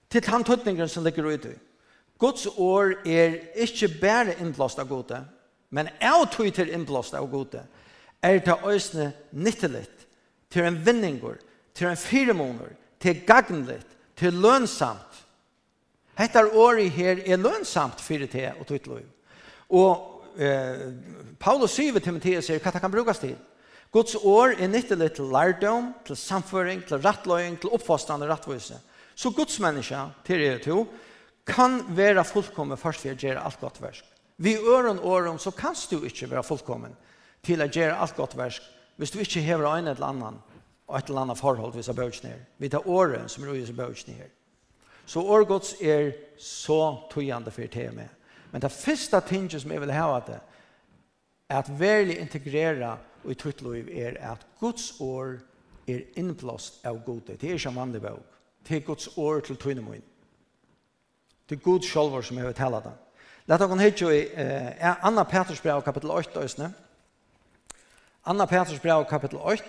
Till 0.08 0.24
han 0.26 0.44
tuttningen 0.44 0.88
som 0.88 1.04
ligger 1.04 1.30
ute. 1.30 1.54
Guds 2.18 2.46
år 2.46 3.06
är 3.08 3.58
inte 3.58 3.88
bara 4.00 4.34
inblåst 4.34 4.78
av 4.78 4.88
gode, 4.88 5.24
men 5.68 5.88
avtog 6.00 6.54
till 6.54 6.70
inblåst 6.70 7.14
av 7.14 7.30
gode. 7.30 7.64
Är 8.20 8.38
det 8.38 8.64
ösni 8.64 9.10
nytteligt 9.30 10.06
till 10.48 10.62
en 10.62 10.84
vinningår, 10.84 11.38
till 11.72 11.86
en 11.86 11.96
fyra 11.96 12.34
månader, 12.34 12.76
till 12.98 13.24
gagnligt, 13.24 13.91
til 14.18 14.36
lønsamt. 14.42 15.20
Hetta 16.18 16.44
året 16.44 16.92
her 16.92 17.22
er 17.24 17.40
lønsamt 17.40 18.00
fyrir 18.00 18.28
det 18.32 18.50
og 18.58 18.66
tog 18.68 18.90
lov. 18.90 19.04
Og 19.72 20.36
eh, 20.36 20.90
Paulus 21.40 21.72
sier 21.76 21.96
til 21.96 22.04
Timotheus 22.04 22.50
sier 22.50 22.60
hva 22.60 22.74
det 22.74 22.82
kan 22.84 22.92
brukes 22.92 23.22
til. 23.22 23.36
Guds 23.92 24.16
år 24.16 24.54
er 24.56 24.70
nyttelig 24.72 25.10
til 25.16 25.28
lærdom, 25.32 25.92
til 26.06 26.16
samføring, 26.16 26.84
til 26.88 27.00
rattløying, 27.04 27.58
til 27.60 27.72
oppfostande 27.76 28.28
rattvise. 28.28 28.78
Så 29.14 29.30
Guds 29.36 29.58
menneske, 29.60 29.98
til 30.24 30.44
er 30.46 30.60
to, 30.64 30.86
kan 31.46 31.82
være 31.96 32.24
fullkommen 32.24 32.78
først 32.80 33.02
for 33.04 33.12
å 33.12 33.18
gjøre 33.18 33.42
alt 33.42 33.60
godt 33.60 33.82
versk. 33.82 34.04
Vi 34.42 34.56
øren 34.56 34.98
åren 34.98 35.38
så 35.38 35.50
kan 35.50 35.76
du 35.90 36.04
ikke 36.06 36.30
være 36.30 36.44
fullkommen 36.46 36.94
til 37.44 37.60
å 37.60 37.68
gjøre 37.68 37.98
alt 37.98 38.16
godt 38.16 38.36
versk 38.38 38.62
hvis 38.96 39.10
du 39.10 39.18
ikke 39.18 39.42
hever 39.42 39.66
øyne 39.66 39.90
eller 39.90 40.06
annan 40.06 40.40
og 40.92 40.98
et 40.98 41.08
eller 41.08 41.24
annet 41.24 41.38
forhold 41.40 41.72
vi 41.72 41.82
sa 41.82 41.92
bøtjen 41.96 42.28
ned. 42.28 42.40
Vi 42.60 42.68
tar 42.68 42.88
året 42.88 43.30
som 43.30 43.44
er 43.44 43.54
i 43.56 43.72
bøtjen 43.72 44.18
ned. 44.18 44.28
Så 45.06 45.20
årgods 45.20 45.74
er 45.80 46.12
så 46.38 46.98
tøyende 47.10 47.50
for 47.50 47.62
det 47.62 47.94
med. 47.94 48.08
Men 48.52 48.60
det 48.62 48.72
første 48.72 49.20
tinget 49.28 49.62
som 49.62 49.72
jeg 49.72 49.80
vil 49.80 49.92
ha 49.92 50.20
det, 50.26 50.40
er 51.48 51.58
at 51.58 51.80
veldig 51.80 52.18
integrera 52.20 52.98
og 53.24 53.30
i 53.30 53.54
liv 53.60 53.88
er 53.92 54.32
at 54.32 54.46
Guds 54.60 55.00
år 55.00 55.38
er 55.88 56.00
innblåst 56.16 56.84
av 56.84 57.04
gode. 57.04 57.36
Det 57.40 57.50
er 57.50 57.54
ikke 57.54 57.68
en 57.68 57.76
vanlig 57.76 58.02
bøk. 58.02 58.38
Det 58.68 58.76
er 58.76 58.86
Guds 58.86 59.08
år 59.16 59.40
til 59.40 59.82
min. 59.82 60.02
Det 61.48 61.56
er 61.56 61.62
Guds 61.62 61.86
sjølver 61.86 62.22
som 62.22 62.36
jeg 62.36 62.46
vil 62.46 62.54
tale 62.54 62.82
det. 62.84 62.92
Lett 63.46 63.62
oss 63.62 63.80
hitje 63.80 64.10
i 64.14 64.20
eh, 64.38 65.04
Anna 65.06 65.24
Peters 65.24 65.60
brev 65.60 65.82
kapittel 65.82 66.10
8, 66.10 66.70
Anna 68.24 68.46
Peters 68.46 68.80
brev 68.80 69.04
kapittel 69.10 69.38
8, 69.38 69.64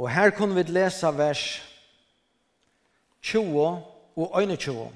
Og 0.00 0.08
her 0.10 0.30
kunne 0.30 0.54
vi 0.54 0.62
lese 0.62 1.06
vers 1.06 1.62
20 3.22 3.60
og 4.16 4.42
21. 4.42 4.92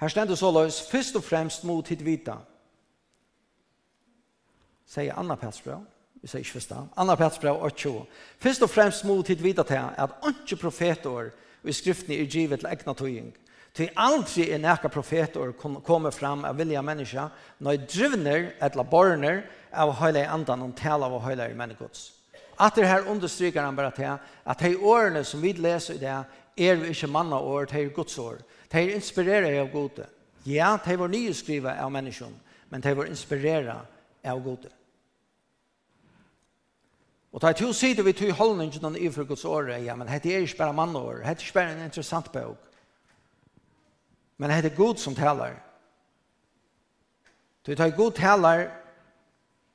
Her 0.00 0.08
stendur 0.08 0.34
så 0.34 0.50
løs, 0.54 0.78
først 0.90 1.16
og 1.18 1.24
fremst 1.24 1.64
mot 1.64 1.88
hit 1.88 2.04
vita. 2.06 2.36
Sier 4.86 5.18
Anna 5.18 5.34
Petsbra, 5.34 5.80
vi 6.22 6.30
sier 6.30 6.44
ikke 6.44 6.60
først 6.60 6.70
da, 6.70 6.84
Anna 6.96 7.18
Petsbra 7.18 7.56
8. 7.58 7.92
Først 8.38 8.62
og 8.62 8.70
fremst 8.70 9.04
mot 9.08 9.26
hit 9.26 9.42
vita 9.42 9.66
til 9.66 9.82
at 9.82 10.14
ikke 10.28 10.60
profetor 10.62 11.32
og 11.62 11.70
i 11.70 11.74
skriftene 11.74 12.20
er 12.22 12.30
givet 12.30 12.62
til 12.62 12.70
egna 12.70 12.94
tøying, 12.94 13.34
Til 13.72 13.88
aldri 13.96 14.50
er 14.52 14.60
nekka 14.60 14.90
profetor 14.92 15.54
kommer 15.56 16.12
fram 16.12 16.44
av 16.44 16.58
vilja 16.60 16.82
menneska, 16.84 17.30
når 17.64 17.86
drivner, 17.88 18.50
etla 18.60 18.84
borner, 18.84 19.46
av 19.72 19.94
høyla 19.96 20.26
i 20.26 20.28
andan, 20.28 20.66
og 20.66 20.74
tala 20.76 21.08
av 21.08 21.22
høyla 21.24 21.48
i 21.48 21.56
menneskots. 21.56 22.10
At 22.60 22.76
det 22.76 22.84
her 22.84 23.08
understryker 23.08 23.64
han 23.64 23.76
bare 23.76 23.94
til, 23.96 24.18
at 24.44 24.60
de 24.60 24.76
årene 24.76 25.24
som 25.24 25.40
vi 25.40 25.54
leser 25.56 25.96
i 25.96 26.02
det, 26.02 26.18
er 26.56 26.76
vi 26.76 26.90
ikke 26.92 27.08
manna 27.08 27.38
år, 27.40 27.64
de 27.70 27.80
er 27.80 27.94
Guds 27.96 28.18
år. 28.18 28.42
De 28.68 28.78
er 28.78 28.92
inspirerer 28.94 29.56
av 29.62 29.70
gode. 29.72 30.04
Ja, 30.44 30.76
de 30.84 30.96
var 30.98 31.08
nyskriva 31.08 31.72
av 31.80 31.92
menneskjon, 31.94 32.34
men 32.68 32.84
de 32.84 32.92
var 32.96 33.08
inspirera 33.08 33.78
av 34.28 34.42
gode. 34.44 34.68
Og 37.32 37.40
ta 37.40 37.54
to 37.56 37.70
sider 37.72 38.04
vi 38.04 38.12
tog 38.12 38.34
holdningen 38.36 38.98
i 39.00 39.08
for 39.08 39.24
Guds 39.24 39.44
år, 39.48 39.72
ja, 39.80 39.96
men 39.96 40.06
det 40.06 40.28
er 40.28 40.44
ikke 40.44 40.60
bare 40.60 40.76
manna 40.76 41.00
år, 41.00 41.22
hette 41.24 41.40
er 41.40 41.48
ikke 41.48 41.56
bare 41.56 41.72
en 41.72 41.86
interessant 41.86 42.28
bøk. 42.32 42.68
Men 44.36 44.50
det 44.50 44.72
är 44.72 44.76
Gud 44.76 44.98
som 44.98 45.14
talar. 45.14 45.62
Du 47.62 47.76
tar 47.76 47.90
god 47.90 48.14
talar 48.14 48.70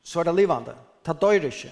så 0.04 0.20
er 0.20 0.24
det 0.24 0.36
livande. 0.36 0.76
Ta 1.04 1.14
dör 1.14 1.46
ikke. 1.46 1.72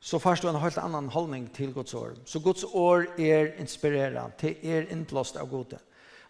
Så 0.00 0.18
først 0.18 0.42
du 0.42 0.48
en 0.48 0.60
helt 0.60 0.78
annan 0.78 1.08
holdning 1.08 1.48
till 1.54 1.72
Guds 1.72 1.94
år. 1.94 2.14
Så 2.24 2.38
Guds 2.38 2.64
år 2.64 3.06
är 3.18 3.60
inspirerande. 3.60 4.32
Det 4.40 4.56
er 4.64 4.90
innblåst 4.92 5.36
av 5.36 5.48
godet. 5.48 5.80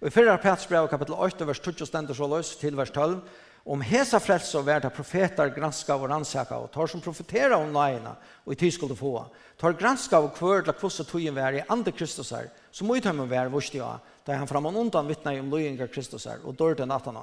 Og 0.01 0.09
i 0.09 0.11
fyrra 0.11 0.37
Petersbrev 0.37 0.89
kapitel 0.91 1.15
8, 1.15 1.47
vers 1.47 1.61
20 1.63 1.87
stender 1.87 2.15
så 2.15 2.27
løs 2.27 2.57
til 2.59 2.77
vers 2.77 2.91
12. 2.91 3.21
Om 3.65 3.85
hesa 3.87 4.19
frelse 4.19 4.59
og 4.59 4.67
verda 4.67 4.91
profetar 4.91 5.53
granska 5.55 5.95
og 5.95 6.09
rannsaka 6.11 6.59
og 6.59 6.73
tar 6.75 6.91
som 6.91 7.01
profetera 7.01 7.61
om 7.63 7.71
nøyina 7.71 8.17
og 8.45 8.53
i 8.53 8.59
tid 8.59 8.75
skulle 8.75 8.97
få. 8.99 9.29
Tar 9.59 9.79
granska 9.79 10.19
og 10.19 10.35
kvör 10.35 10.65
til 10.67 10.75
kvosset 10.75 11.07
togjen 11.07 11.35
vær 11.35 11.55
i 11.55 11.63
andre 11.69 11.93
Kristus 11.93 12.31
her, 12.31 12.51
så 12.73 12.85
må 12.85 12.97
i 12.99 13.01
tømme 13.01 13.29
vær 13.31 13.49
vurs 13.49 13.71
til 13.71 13.87
Da 14.27 14.37
han 14.39 14.49
fram 14.49 14.67
og 14.67 14.77
undan 14.77 15.09
vittnar 15.09 15.41
om 15.41 15.51
lojen 15.51 15.79
Kristus 15.89 16.25
her, 16.25 16.39
og 16.45 16.59
dør 16.59 16.75
til 16.75 16.87
natten. 16.87 17.17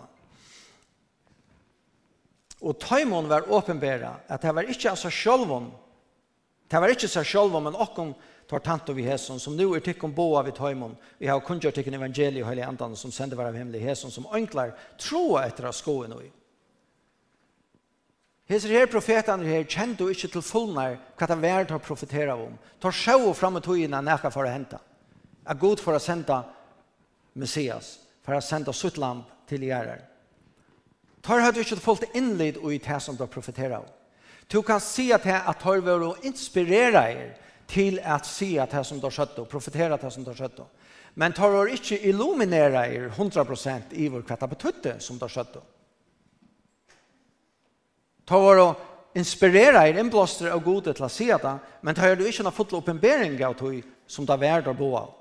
og 2.62 2.79
tøymon 2.79 3.29
var 3.29 3.48
åpenbæra 3.48 4.20
at 4.27 4.41
det 4.41 4.56
var 4.56 4.62
inte 4.62 4.89
alltså 4.89 5.10
självon. 5.10 5.72
Det 6.68 6.79
var 6.79 6.89
inte 6.89 7.08
så 7.08 7.24
självon 7.24 7.63
men 7.63 7.75
okkom 7.75 8.13
tar 8.48 8.60
tant 8.60 8.89
vi 8.89 9.01
hesson 9.01 9.39
som 9.39 9.58
nu 9.58 9.75
är 9.75 9.79
tyckon 9.79 10.13
boa 10.13 10.44
vid 10.44 10.56
tøymon, 10.56 10.98
Vi 11.18 11.27
har 11.27 11.39
kungjort 11.39 11.75
tyckon 11.75 11.94
evangeliet 11.94 12.44
och 12.44 12.50
heliga 12.50 12.68
andan 12.68 12.96
som 12.96 13.12
sender 13.12 13.38
var 13.38 13.46
av 13.46 13.56
hemmelig 13.56 13.79
hesson 13.79 14.12
som 14.12 14.25
ønklar 14.34 14.75
troa 14.98 15.46
etter 15.46 15.65
av 15.65 15.72
skoen 15.72 16.13
og 16.13 16.24
i. 16.24 16.32
Her 18.50 18.86
profetene 18.88 19.46
her 19.46 19.63
kjente 19.63 20.03
jo 20.03 20.10
ikke 20.10 20.27
til 20.27 20.41
fullnær 20.41 20.98
hva 21.18 21.27
det 21.27 21.41
var 21.41 21.65
til 21.65 21.75
å 21.75 21.79
profetere 21.79 22.34
om. 22.34 22.58
Ta 22.82 22.91
sjå 22.91 23.34
fram 23.34 23.56
og 23.56 23.63
tog 23.63 23.77
inn 23.77 23.94
at 23.94 24.03
nekka 24.03 24.32
for 24.32 24.44
å 24.44 24.51
hente. 24.51 24.79
At 25.46 25.60
god 25.60 25.79
for 25.79 25.94
å 25.94 26.00
sende 26.00 26.44
Messias 27.39 27.98
for 28.25 28.36
å 28.36 28.43
sende 28.43 28.74
sitt 28.75 28.98
lamp 29.00 29.29
til 29.50 29.63
er. 29.63 30.03
Tar 31.24 31.41
hade 31.43 31.63
ikke 31.63 31.79
fått 31.81 32.15
inled 32.15 32.58
och 32.58 32.74
i 32.74 32.77
det 32.77 33.00
som 33.00 33.15
de 33.15 33.27
om. 33.75 33.86
Du 34.48 34.62
kan 34.62 34.79
se 34.79 35.13
att 35.13 35.24
det 35.24 35.41
att 35.46 35.62
har 35.62 35.81
vært 35.81 36.01
å 36.01 36.15
inspirera 36.24 37.12
er 37.12 37.38
till 37.67 38.00
att 38.00 38.25
se 38.25 38.60
att 38.60 38.72
det 38.72 38.84
som 38.84 39.00
du 39.00 39.05
har 39.05 39.12
skjøtt 39.12 39.39
och 39.39 39.50
profetere 39.50 39.98
det 39.98 40.12
som 40.12 40.24
du 40.24 40.29
har 40.29 40.36
skjøtt. 40.36 40.62
Men 41.13 41.34
tar 41.34 41.51
var 41.51 41.67
inte 41.67 42.08
illuminera 42.08 42.88
er 42.88 43.10
100% 43.10 43.81
i 43.91 44.08
vår 44.10 44.22
kvarta 44.22 44.48
betøtte 44.48 45.00
som 45.00 45.17
du 45.17 45.24
har 45.24 45.29
skjøtt. 45.29 45.58
Tar 48.25 48.41
var 48.41 48.58
och 48.58 48.75
inspirera 49.13 49.88
er 49.88 50.00
inblåster 50.00 50.50
av 50.50 50.63
godet 50.63 50.96
till 50.96 51.05
att 51.05 51.12
se 51.12 51.38
det, 51.38 51.58
men 51.81 51.96
tar 51.96 52.15
du 52.15 52.27
inte 52.27 52.43
någon 52.43 52.51
fått 52.51 52.74
uppenbering 52.74 53.46
av 53.46 53.55
det 53.55 53.84
som 54.08 54.25
du 54.25 54.31
har 54.31 54.39
vært 54.39 54.67
å 54.67 54.74
bo 54.74 54.96
av. 54.96 55.19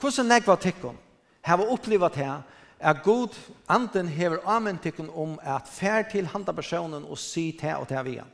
Hvordan 0.00 0.28
negva 0.28 0.56
tikkun? 0.60 0.96
Hava 1.46 1.66
opplivat 1.72 2.16
her 2.16 2.42
at 2.80 3.02
god 3.04 3.34
anden 3.68 4.08
hever 4.08 4.42
amen 4.44 4.78
tikkun 4.78 5.10
om 5.14 5.38
at 5.42 5.68
fær 5.68 6.02
til 6.10 6.26
handa 6.26 6.52
personen 6.52 7.04
og 7.04 7.18
si 7.18 7.52
til 7.60 7.80
og 7.80 7.88
til 7.88 8.04
via. 8.04 8.24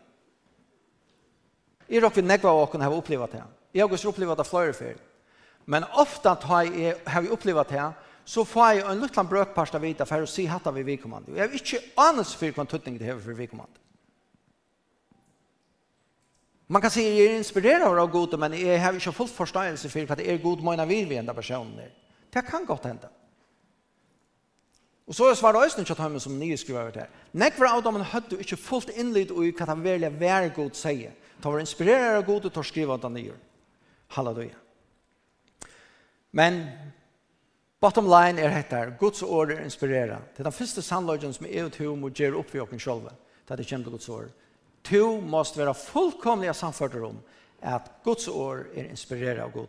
I 1.88 2.00
råk 2.00 2.16
vi 2.16 2.24
negva 2.24 2.52
åkken 2.62 2.82
hava 2.82 2.96
opplivat 2.96 3.32
her. 3.38 3.50
Jeg 3.74 3.84
har 3.84 3.92
også 3.92 4.08
opplivat 4.08 4.38
det 4.38 4.46
flere 4.46 4.72
før. 4.72 4.94
Men 5.66 5.84
ofta 5.92 6.34
har 6.42 6.62
jeg, 6.62 6.96
har 7.06 7.22
jeg 7.22 7.32
opplivat 7.32 7.68
det, 7.70 7.92
så 8.24 8.44
får 8.44 8.68
jeg 8.70 8.84
en 8.90 9.00
liten 9.02 9.28
brøkparst 9.28 9.74
av 9.74 9.82
vita 9.82 10.06
for 10.06 10.24
å 10.24 10.30
si 10.30 10.46
hatt 10.46 10.66
av 10.66 10.74
vi 10.74 10.82
vikommande. 10.86 11.34
Jeg 11.36 11.46
har 11.46 11.54
ikke 11.58 11.80
anelse 11.98 12.38
for 12.38 12.54
hva 12.56 12.66
tøtning 12.66 12.98
det 12.98 13.06
hever 13.06 13.22
for 13.22 13.38
vikommande. 13.38 13.81
Man 16.66 16.82
kan 16.82 16.90
säga 16.90 17.24
jag 17.24 17.32
är 17.34 17.38
inspirerad 17.38 17.98
av 17.98 18.10
god 18.10 18.38
men 18.38 18.66
jag 18.66 18.78
har 18.78 18.92
inte 18.92 19.12
full 19.12 19.28
förståelse 19.28 19.88
för 19.88 20.12
att 20.12 20.18
det 20.18 20.30
är 20.30 20.38
god 20.38 20.62
mina 20.62 20.86
vi 20.86 21.04
vid 21.04 21.18
enda 21.18 21.34
personer. 21.34 21.90
Det 22.30 22.42
kan 22.42 22.64
gott 22.64 22.84
hända. 22.84 23.08
Og 25.06 25.14
så 25.14 25.26
er 25.28 25.34
svaret 25.34 25.58
også 25.64 25.80
ikke 25.80 25.92
at 25.98 26.22
som 26.22 26.38
nye 26.38 26.56
skriver 26.56 26.80
over 26.80 26.90
det. 26.90 27.06
Nekvar 27.32 27.66
av 27.66 27.82
dem 27.82 28.00
hadde 28.00 28.38
ikke 28.38 28.56
fullt 28.56 28.90
innlyd 28.96 29.30
i 29.30 29.50
hva 29.50 29.66
han 29.66 29.84
velja 29.84 30.08
være 30.08 30.52
god 30.54 30.70
sier. 30.78 31.10
Ta 31.42 31.50
var 31.50 31.60
inspirerer 31.60 32.16
av 32.16 32.24
god 32.24 32.46
til 32.46 32.60
å 32.60 32.64
skrive 32.64 32.94
at 32.94 33.02
han 33.02 33.12
nye. 33.12 33.34
Halleluja. 34.14 34.56
Men 36.32 36.62
bottom 37.80 38.06
line 38.06 38.38
er 38.38 38.54
dette 38.54 38.96
Guds 39.00 39.22
ord 39.22 39.50
er 39.50 39.64
inspirera. 39.64 40.20
Det 40.32 40.40
er 40.40 40.48
den 40.48 40.60
første 40.60 40.82
sannløgjen 40.82 41.34
som 41.34 41.46
er 41.46 41.68
til 41.68 41.90
å 41.90 42.08
gjøre 42.08 42.38
opp 42.38 42.50
for 42.50 42.62
okken 42.62 42.80
selv. 42.80 43.10
Det 43.44 43.52
er 43.52 43.60
det 43.60 43.66
kjent 43.66 43.90
Guds 43.90 44.08
ord 44.08 44.30
to 44.82 45.20
måste 45.20 45.58
vara 45.58 45.74
fullkomliga 45.74 46.54
samförda 46.54 47.06
om 47.06 47.18
att 47.60 47.90
Guds 48.04 48.28
år 48.28 48.66
är 48.74 48.84
inspirerade 48.84 49.44
av 49.44 49.52
Gud. 49.52 49.68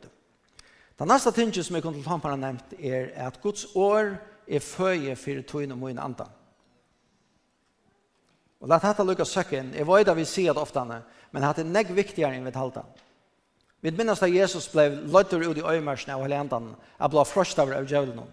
Den 0.95 1.07
nästa 1.07 1.31
tingen 1.31 1.63
som 1.63 1.75
jag 1.75 1.83
kunde 1.83 2.03
ta 2.03 2.19
på 2.19 2.35
nämnt 2.35 2.73
är 2.79 3.27
att 3.27 3.41
Guds 3.41 3.75
år 3.75 4.17
är 4.45 4.59
föje 4.59 5.15
för 5.15 5.41
tog 5.41 5.71
och 5.71 5.77
min 5.77 5.99
andan. 5.99 6.29
Och 8.59 8.67
låt 8.67 8.81
detta 8.81 9.03
lyckas 9.03 9.29
söken. 9.29 9.73
Jag 9.77 9.95
vet 9.95 10.07
att 10.07 10.17
vi 10.17 10.25
ser 10.25 10.53
det 10.53 10.59
ofta, 10.59 10.85
men 11.31 11.41
det 11.41 11.61
är 11.61 11.63
nägg 11.63 11.91
viktigare 11.91 12.35
än 12.35 12.45
vi 12.45 12.51
talar. 12.51 12.85
Vi 13.79 13.91
minns 13.91 14.23
att 14.23 14.29
Jesus 14.29 14.71
blev 14.71 15.07
lötter 15.07 15.51
ut 15.51 15.57
i 15.57 15.61
öjmärsen 15.61 16.15
av 16.15 16.21
hela 16.21 16.39
andan 16.39 16.75
att 16.97 17.11
bli 17.11 17.25
fröst 17.25 17.59
av 17.59 17.91
djävulen 17.91 18.31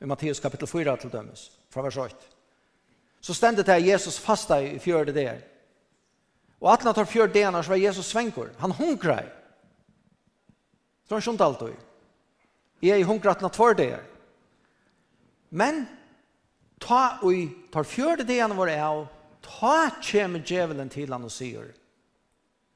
i 0.00 0.06
Matteus 0.06 0.40
kapitel 0.40 0.68
4 0.68 0.96
till 0.96 1.10
dömes, 1.10 1.50
från 1.70 1.84
vers 1.84 1.96
8. 1.96 2.14
Så 3.20 3.34
ständigt 3.34 3.68
är 3.68 3.78
Jesus 3.78 4.18
fasta 4.18 4.62
i 4.62 4.78
fjörde 4.78 5.12
där. 5.12 5.40
Og 6.60 6.72
atlan 6.72 6.94
tar 6.96 7.08
fjør 7.08 7.32
denar 7.32 7.64
så 7.64 7.72
var 7.72 7.80
Jesus 7.80 8.10
svengur. 8.12 8.50
Han 8.60 8.74
hunkrer. 8.76 9.30
Så 11.08 11.16
han 11.16 11.24
skjønte 11.24 11.44
alt 11.44 11.64
Jeg 12.80 13.00
er 13.00 13.08
hungrar 13.08 13.36
atlan 13.36 13.50
tvær 13.50 13.74
denar. 13.74 14.04
Men 15.50 15.86
ta 16.80 17.18
ui 17.22 17.48
tar 17.72 17.84
fjør 17.84 18.22
han 18.28 18.56
var 18.56 18.68
av 18.68 19.06
ta 19.42 19.90
kjem 20.00 20.42
djevelen 20.44 20.88
til 20.88 21.12
han 21.12 21.24
og 21.24 21.32
sier 21.32 21.72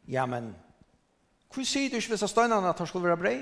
ja 0.09 0.26
men 0.26 0.52
hva 1.54 1.64
sier 1.64 1.90
du 1.90 1.96
ikke 1.96 2.16
hvis 2.16 2.24
støynene 2.26 2.68
at 2.68 2.78
han 2.78 2.88
skulle 2.88 3.06
være 3.06 3.20
brei? 3.20 3.37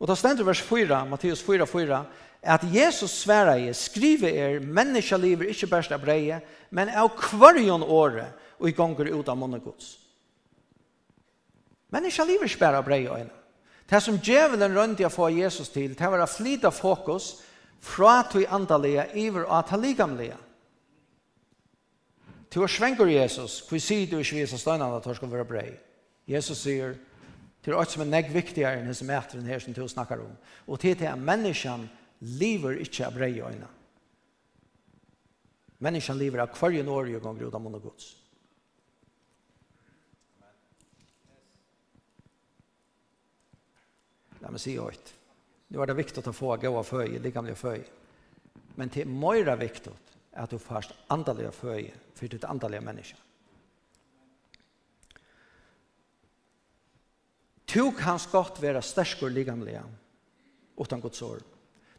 Og 0.00 0.08
da 0.08 0.14
stender 0.16 0.46
vers 0.48 0.62
4, 0.64 1.02
Matteus 1.10 1.42
4, 1.44 1.66
4, 1.68 1.98
at 2.42 2.64
Jesus 2.64 3.10
sværa 3.10 3.56
i, 3.58 3.72
skrive 3.74 4.30
er, 4.32 4.60
menneska 4.60 5.16
lever 5.16 5.50
ikkje 5.50 5.68
bæst 5.68 5.92
av 5.92 6.00
breie, 6.00 6.40
men 6.70 6.88
av 6.88 7.12
kvarjon 7.18 7.84
året, 7.84 8.32
og 8.60 8.68
i 8.68 8.76
gonger 8.76 9.12
ut 9.12 9.28
av 9.28 9.36
munnegods. 9.40 9.98
Menneska 11.92 12.24
lever 12.24 12.48
ikkje 12.48 12.72
av 12.72 12.84
breie 12.86 13.10
øyne. 13.10 13.36
Det 13.90 13.98
som 14.02 14.20
djevelen 14.22 14.76
røndi 14.76 15.04
å 15.04 15.10
få 15.10 15.28
Jesus 15.34 15.68
til, 15.68 15.96
det 15.98 16.10
var 16.10 16.22
å 16.22 16.30
flyte 16.30 16.70
fokus 16.70 17.40
fra 17.82 18.20
til 18.30 18.46
andalega 18.46 19.08
iver 19.18 19.48
og 19.48 19.66
til 19.66 19.82
ligamlega. 19.82 20.38
Til 22.50 22.64
å 22.64 22.70
svengur 22.70 23.10
Jesus, 23.10 23.60
hvor 23.66 23.78
sier 23.82 24.06
du 24.10 24.20
ikke 24.20 24.40
vise 24.40 24.58
støynene 24.58 24.96
at 24.96 25.06
han 25.06 25.16
skal 25.18 25.30
være 25.30 25.46
brei? 25.46 25.68
Jesus 26.30 26.62
sier, 26.62 26.96
til 27.64 27.76
alt 27.76 27.90
som 27.92 28.04
er 28.04 28.10
negg 28.10 28.30
viktigere 28.32 28.78
enn 28.78 28.88
hans 28.88 29.02
mæteren 29.04 29.46
her 29.46 29.60
som 29.60 29.74
du 29.74 29.82
snakker 29.88 30.22
om. 30.22 30.32
Og 30.66 30.80
til 30.80 30.96
til 30.96 31.10
at 31.10 31.18
menneskene 31.18 31.90
lever 32.20 32.80
ikke 32.84 33.06
av 33.06 33.16
brei 33.16 33.32
øyne. 33.40 33.68
Menneskene 35.80 36.20
lever 36.20 36.42
av 36.44 36.56
hver 36.56 36.76
en 36.80 36.90
år 36.92 37.08
i 37.08 37.20
gang 37.20 37.38
grunn 37.38 37.56
av 37.56 37.64
munn 37.64 37.78
og 37.78 37.86
gods. 37.88 38.10
La 44.40 44.52
meg 44.52 44.60
si 44.60 44.76
høyt. 44.76 45.14
Nå 45.70 45.80
er 45.80 45.90
det 45.90 46.00
viktig 46.00 46.24
å 46.26 46.34
få 46.34 46.54
gå 46.60 46.70
av 46.74 46.86
føy, 46.86 47.18
likamlig 47.22 47.56
føy. 47.56 47.80
Men 48.76 48.92
det 48.92 49.04
er 49.04 49.12
mer 49.12 49.50
viktig 49.60 49.92
at 50.40 50.52
du 50.52 50.58
først 50.60 50.94
andalige 51.12 51.52
føy 51.54 51.90
for 52.16 52.30
ditt 52.30 52.46
andalige 52.48 52.84
menneske. 52.84 53.18
Du 57.70 57.92
kan 57.94 58.18
godt 58.32 58.58
være 58.62 58.82
sterkere 58.82 59.30
likamlige 59.30 59.82
utan 60.80 61.00
Guds 61.00 61.22
ord. 61.22 61.44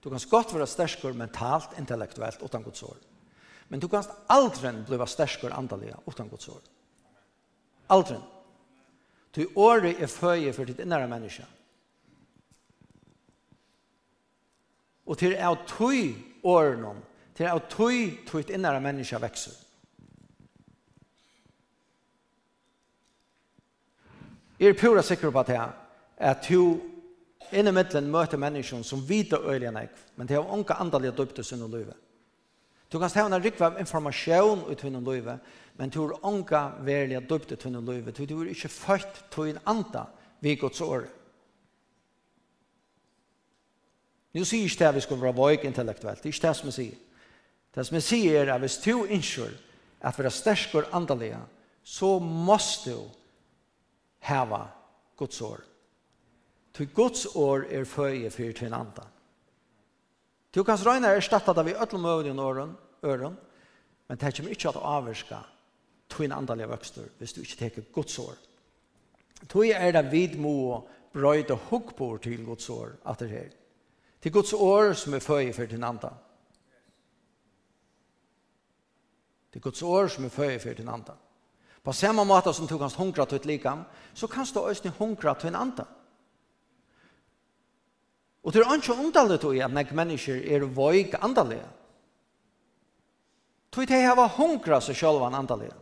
Du 0.04 0.10
kan 0.10 0.20
godt 0.30 0.54
være 0.54 0.68
sterskere 0.68 1.14
mentalt, 1.14 1.78
intellektuelt, 1.78 2.42
utan 2.42 2.64
Guds 2.64 2.84
ord. 2.84 2.98
Men 3.70 3.80
du 3.80 3.88
kan 3.88 4.04
aldri 4.30 4.72
bli 4.88 5.08
sterskere 5.08 5.54
andalige 5.54 5.96
utan 6.06 6.30
Guds 6.30 6.48
ord. 6.48 6.64
Aldri. 7.90 8.18
Du 9.36 9.46
året 9.56 10.02
er 10.02 10.08
føye 10.08 10.54
for 10.54 10.66
ditt 10.66 10.80
innere 10.80 11.08
menneske. 11.08 11.46
Og 15.06 15.18
til 15.18 15.34
er 15.38 15.56
tøy 15.68 16.16
årene, 16.44 17.02
til 17.36 17.46
er 17.46 17.60
tøy 17.70 18.18
tøyt 18.28 18.50
innere 18.50 18.82
menneske 18.82 19.22
vekser. 19.22 19.54
Jeg 24.60 24.70
er 24.70 24.78
pura 24.78 25.02
sikker 25.02 25.32
på 25.32 25.40
at 25.40 25.50
jeg 25.50 25.70
at 26.22 26.46
du 26.50 26.91
Inn 27.52 27.68
i 27.68 27.74
middelen 27.76 28.12
møter 28.12 28.40
menneskene 28.40 28.86
som 28.88 29.02
vita 29.08 29.40
øyelig 29.42 29.68
enn 29.68 29.80
men 30.16 30.28
det 30.28 30.38
er 30.38 30.54
unge 30.54 30.74
andalige 30.74 31.12
døpte 31.18 31.44
sin 31.44 31.62
og 31.62 31.70
løyve. 31.70 31.94
Du 32.92 33.00
kan 33.00 33.10
stå 33.10 33.26
en 33.26 33.44
rikve 33.44 33.66
av 33.66 33.80
informasjon 33.80 34.66
ut 34.68 34.82
hun 34.82 35.04
løyve, 35.04 35.40
men 35.78 35.90
du 35.90 36.04
er 36.04 36.26
unge 36.26 36.62
verilige 36.84 37.22
døpte 37.30 37.58
hun 37.64 37.76
og 37.76 37.84
løyve. 37.84 38.12
Du 38.12 38.42
er 38.42 38.52
ikke 38.52 38.70
født 38.70 39.24
til 39.32 39.54
en 39.54 39.60
anda 39.66 40.06
vi 40.42 40.56
gods 40.56 40.82
år. 40.82 41.08
Nå 44.34 44.44
sier 44.48 44.64
ikke 44.64 44.80
det 44.80 44.88
at 44.88 44.96
vi 44.96 45.04
skal 45.04 45.22
være 45.22 45.36
vøyk 45.36 45.66
intellektuelt. 45.68 46.24
Det 46.24 46.30
er 46.30 46.36
ikke 46.36 46.48
det 46.48 46.56
som 46.56 46.70
jeg 46.70 46.78
sier. 46.78 47.00
Det 47.76 47.86
som 47.88 47.96
jeg 47.96 48.04
sier 48.04 48.44
er 48.44 48.54
at 48.54 48.64
hvis 48.64 48.78
du 48.84 49.06
innskjør 49.06 49.52
at 50.02 50.18
vi 50.18 50.26
er 50.26 50.34
sterske 50.36 50.78
og 50.80 50.96
andalige, 50.96 51.40
så 51.84 52.20
måste 52.20 52.92
du 52.92 53.10
hava 54.28 54.66
Guds 55.18 55.42
år. 55.42 55.60
Ty 56.74 56.88
Guds 56.94 57.26
år 57.36 57.66
er 57.70 57.86
føye 57.86 58.30
fyrir 58.32 58.54
til 58.54 58.74
andan. 58.74 59.08
Du 60.56 60.64
kan 60.64 60.80
røyna 60.80 61.12
er 61.12 61.24
stattat 61.24 61.58
av 61.58 61.68
i 61.68 61.74
öllum 61.74 62.06
øvn 62.06 62.28
i 62.28 62.40
åren, 62.40 62.78
øren, 63.04 63.38
men 64.08 64.18
det 64.18 64.36
kommer 64.36 64.52
ikke 64.52 64.70
at 64.70 64.80
avvirka 64.84 65.40
tøyn 66.10 66.32
andalige 66.32 66.68
vøkster 66.68 67.08
hvis 67.18 67.34
du 67.34 67.42
ikke 67.42 67.60
teker 67.60 67.92
Guds 67.94 68.20
år. 68.20 68.36
Tøy 69.48 69.72
er 69.74 69.92
det 69.92 70.12
vid 70.12 70.36
må 70.40 70.88
brøyde 71.14 71.56
hukkbord 71.70 72.22
til 72.22 72.46
Guds 72.46 72.70
år 72.70 72.98
at 73.06 73.20
det 73.20 73.30
her. 73.30 73.50
Til 74.22 74.32
Guds 74.32 74.54
år 74.54 74.94
som 74.94 75.14
er 75.14 75.20
føje 75.20 75.54
fyrir 75.54 75.68
din 75.68 75.84
andan. 75.84 76.14
Til 79.52 79.62
Guds 79.62 79.82
år 79.82 80.08
som 80.08 80.26
er 80.26 80.30
føye 80.30 80.60
for 80.60 80.74
din 80.74 80.90
andan. 80.90 81.18
På 81.84 81.92
samme 81.92 82.24
måte 82.26 82.54
som 82.54 82.68
du 82.68 82.78
kan 82.78 82.92
hungra 82.98 83.26
til 83.26 83.36
et 83.36 83.46
likam, 83.46 83.84
så 84.14 84.28
kan 84.28 84.46
du 84.54 84.60
også 84.60 84.90
hungra 85.00 85.34
til 85.34 85.48
en 85.48 85.56
andan. 85.56 85.86
Og 88.44 88.54
det 88.54 88.64
er 88.64 88.74
ikke 88.74 88.98
underlig 88.98 89.40
til 89.40 89.62
at 89.62 89.74
nek 89.74 89.94
mennesker 89.94 90.42
er 90.56 90.66
voik 90.66 91.14
andalige. 91.22 91.68
Tog 93.72 93.88
de 93.88 94.02
hava 94.04 94.28
hungra 94.28 94.82
seg 94.82 94.98
sjølva 94.98 95.30
andalige. 95.32 95.76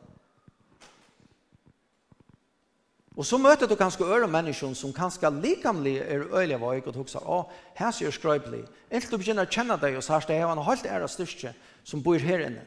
Og 3.20 3.26
så 3.28 3.36
møter 3.36 3.68
du 3.68 3.76
kanskje 3.76 4.08
øre 4.08 4.28
mennesker 4.32 4.72
som 4.80 4.94
kanskje 4.96 5.32
likamlig 5.42 5.98
er 6.00 6.28
øyelig 6.32 6.56
av 6.56 6.68
øyek 6.70 6.86
og 6.88 6.94
tog 6.96 7.10
seg, 7.12 7.24
å, 7.28 7.40
her 7.76 7.92
sier 7.92 8.14
skrøybelig. 8.16 8.62
Helt 8.92 9.12
du 9.12 9.18
begynner 9.18 9.48
å 9.48 9.52
kjenne 9.52 9.76
deg 9.82 9.98
og 10.00 10.06
sier, 10.06 10.28
det 10.28 10.38
er 10.38 10.48
en 10.48 10.64
halvt 10.64 10.88
ære 10.88 11.10
styrke 11.12 11.52
som 11.84 12.04
bor 12.04 12.20
her 12.24 12.46
inne. 12.46 12.64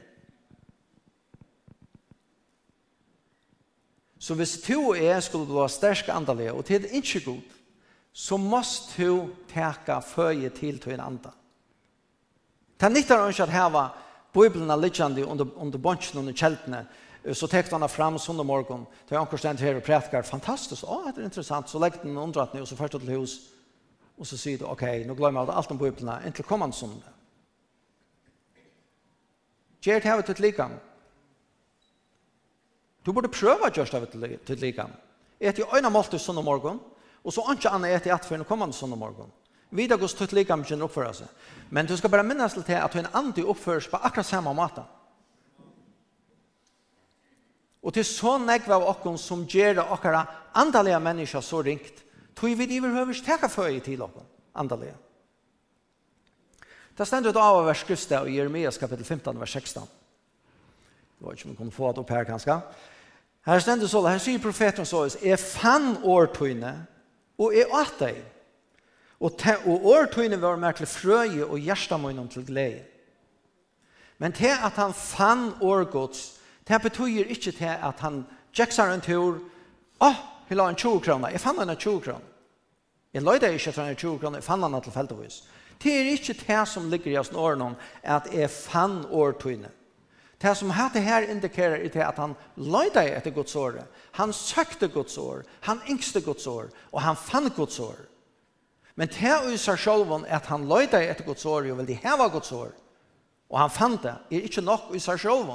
Så 4.22 4.37
hvis 4.38 4.59
du 4.62 4.76
og 4.76 5.00
jeg 5.00 5.24
skulle 5.24 5.48
bli 5.48 5.64
sterk 5.72 6.12
andalig, 6.12 6.52
og 6.52 6.66
til 6.68 6.85
det 6.85 6.92
ikke 7.00 7.24
god, 7.31 7.57
så 8.12 8.37
måste 8.37 9.03
du 9.03 9.31
teka 9.48 10.01
føje 10.01 10.51
til 10.51 10.79
til 10.79 10.92
en 10.92 11.01
anda. 11.01 11.31
Det 12.81 12.87
er 12.87 12.92
nyttar 12.92 13.27
ønsker 13.27 13.44
at 13.44 13.55
heva 13.55 13.88
Bibelen 14.33 14.70
er 14.70 15.27
under, 15.27 15.46
under 15.57 15.79
bunchen 15.79 16.18
under 16.18 16.33
kjeltene, 16.33 16.87
så 17.33 17.46
tekte 17.46 17.77
han 17.77 17.88
fram 17.88 18.18
sundag 18.18 18.46
morgon, 18.46 18.87
til 19.09 19.18
han 19.18 19.38
stend 19.38 19.59
her 19.59 19.77
og 19.77 19.83
prætkar, 19.83 20.22
fantastisk, 20.22 20.85
å, 20.85 21.05
det 21.07 21.22
er 21.22 21.25
interessant, 21.25 21.70
så 21.70 21.79
legger 21.79 22.03
den 22.03 22.18
undrat 22.18 22.55
og 22.55 22.66
så 22.66 22.77
først 22.77 22.92
til 22.92 23.16
hus, 23.16 23.38
og 24.18 24.27
så 24.27 24.37
sier 24.37 24.59
du, 24.59 24.66
ok, 24.66 24.83
nå 25.07 25.14
glemmer 25.14 25.44
jeg 25.44 25.57
alt 25.57 25.70
om 25.70 25.79
Bibelen, 25.79 26.27
inntil 26.27 26.44
kommande 26.44 26.77
sundag. 26.77 27.12
Gjert 29.83 30.05
hevet 30.05 30.25
til 30.25 30.42
likam. 30.42 30.75
Du 33.07 33.12
burde 33.12 33.29
prøva 33.29 33.70
gjørst 33.70 33.92
det 33.92 34.40
til 34.46 34.59
likam. 34.59 34.90
Et 35.40 35.59
i 35.59 35.64
øyne 35.75 35.90
måltid 35.90 36.18
sundag 36.18 36.44
morgon, 36.44 36.81
Och 37.22 37.35
så 37.35 37.42
anka 37.42 37.68
han 37.68 37.85
äta 37.85 38.08
i 38.08 38.12
att 38.12 38.24
för 38.24 38.35
en 38.35 38.44
kommende 38.44 38.74
söndag 38.74 38.96
morgon. 38.96 39.30
Vida 39.70 39.96
går 39.96 40.06
stött 40.06 40.32
lika 40.32 40.56
mycket 40.56 40.80
upp 40.80 40.94
för. 40.94 41.14
Men 41.68 41.87
du 41.87 41.96
ska 41.96 42.08
bara 42.08 42.22
minnas 42.22 42.54
till 42.64 42.76
att 42.76 42.94
en 42.94 43.06
anti 43.12 43.42
uppförs 43.42 43.88
på 43.88 43.96
akkurat 43.96 44.26
samma 44.26 44.52
mata. 44.52 44.85
Och 47.80 47.94
till 47.94 48.04
så 48.04 48.38
nägg 48.38 48.70
av 48.70 48.82
okken 48.82 49.18
som 49.18 49.44
ger 49.44 49.74
det 49.74 49.82
okkara 49.82 50.26
andalige 50.52 50.98
människa 50.98 51.42
så 51.42 51.62
ringt. 51.62 52.04
Tog 52.35 52.54
vi 52.56 52.66
det 52.66 52.76
överhövers 52.76 53.22
täcka 53.22 53.48
för 53.48 53.68
i 53.68 53.80
till 53.80 54.02
okken, 54.02 54.22
andalige. 54.52 54.94
Det 56.96 57.06
stendet 57.06 57.37
av 57.37 57.56
av 57.56 57.64
vers 57.64 57.80
skriftet 57.80 58.26
i 58.28 58.37
Jeremias 58.37 58.78
kapitel 58.78 59.04
15, 59.04 59.38
vers 59.38 59.52
16. 59.52 59.82
Det 61.18 61.24
var 61.24 61.32
ikke 61.32 61.44
om 61.44 61.50
vi 61.50 61.56
kunne 61.56 61.72
få 61.72 61.92
det 61.92 62.00
opp 62.02 62.11
her 62.11 62.24
kanskje. 62.24 62.61
Her 63.46 63.61
stendet 63.61 63.90
så, 63.90 64.02
her 64.06 64.18
sier 64.18 64.38
profeten 64.38 64.87
så, 64.87 65.06
«Jeg 65.22 65.38
fann 65.38 65.96
årtøyne, 66.04 66.87
og 67.42 67.57
jeg 67.57 67.70
åt 67.74 67.98
deg. 68.00 68.22
Og, 69.22 69.37
te, 69.38 69.55
og 69.70 69.87
årtøyne 69.87 70.40
var 70.42 70.59
mer 70.59 70.74
til 70.74 70.88
frøye 70.90 71.46
og 71.46 71.61
hjertemunnen 71.62 72.28
til 72.31 72.46
glede. 72.46 72.83
Men 74.18 74.35
til 74.35 74.55
at 74.55 74.78
han 74.78 74.94
fann 74.94 75.52
årgods, 75.62 76.40
det 76.68 76.83
betyr 76.83 77.31
ikke 77.31 77.52
til 77.52 77.70
at 77.70 78.00
han 78.00 78.22
tjeksar 78.55 78.92
en 78.92 79.02
tur, 79.02 79.40
åh, 80.00 80.09
oh, 80.09 80.20
jeg 80.48 80.59
la 80.59 80.68
en 80.68 80.78
20 80.78 81.00
kroner, 81.00 81.33
jeg 81.33 81.40
fann 81.40 81.59
en 81.62 81.76
20 81.76 82.00
kroner. 82.00 82.28
Jeg 83.12 83.22
løyde 83.22 83.52
ikke 83.55 83.70
etter 83.70 83.88
en 83.88 83.96
20 83.96 84.18
kroner, 84.18 84.38
jeg 84.38 84.44
fann 84.44 84.62
han 84.62 84.83
tilfeldigvis. 84.83 85.42
Det 85.83 85.92
er 85.92 86.11
ikke 86.12 86.37
det 86.46 86.68
som 86.68 86.90
ligger 86.90 87.12
i 87.12 87.16
oss 87.18 87.33
årene, 87.35 87.74
at 88.02 88.28
jeg 88.33 88.50
fann 88.50 89.05
årtøyne. 89.11 89.70
Det 90.42 90.55
som 90.59 90.72
hette 90.74 90.98
her 90.98 91.28
indikerer 91.31 91.85
er 91.85 91.90
det 91.94 92.02
at 92.02 92.18
han 92.18 92.33
løyde 92.57 93.05
etter 93.14 93.31
Guds 93.31 93.55
år. 93.57 93.85
Han 94.18 94.33
søkte 94.35 94.88
Guds 94.90 95.18
år, 95.18 95.44
han 95.62 95.83
yngste 95.88 96.20
Guds 96.20 96.46
år, 96.46 96.72
og 96.90 97.02
han 97.02 97.16
fann 97.16 97.50
Guds 97.55 97.78
år. 97.81 98.00
Men 98.94 99.09
det 99.09 99.22
er 99.22 99.46
jo 99.46 99.57
seg 99.57 99.78
selv 99.78 100.11
at 100.26 100.48
han 100.50 100.66
løyde 100.66 100.98
etter 100.98 101.24
Guds 101.24 101.46
år, 101.46 101.70
og 101.70 101.78
ville 101.78 101.94
heve 101.94 102.26
Guds 102.31 102.52
år, 102.52 102.72
og 103.52 103.61
han 103.61 103.70
fann 103.70 103.96
det, 104.02 104.16
er 104.31 104.48
ikke 104.48 104.64
nok 104.66 104.90
i 104.94 104.98
seg 104.98 105.20
selv 105.20 105.55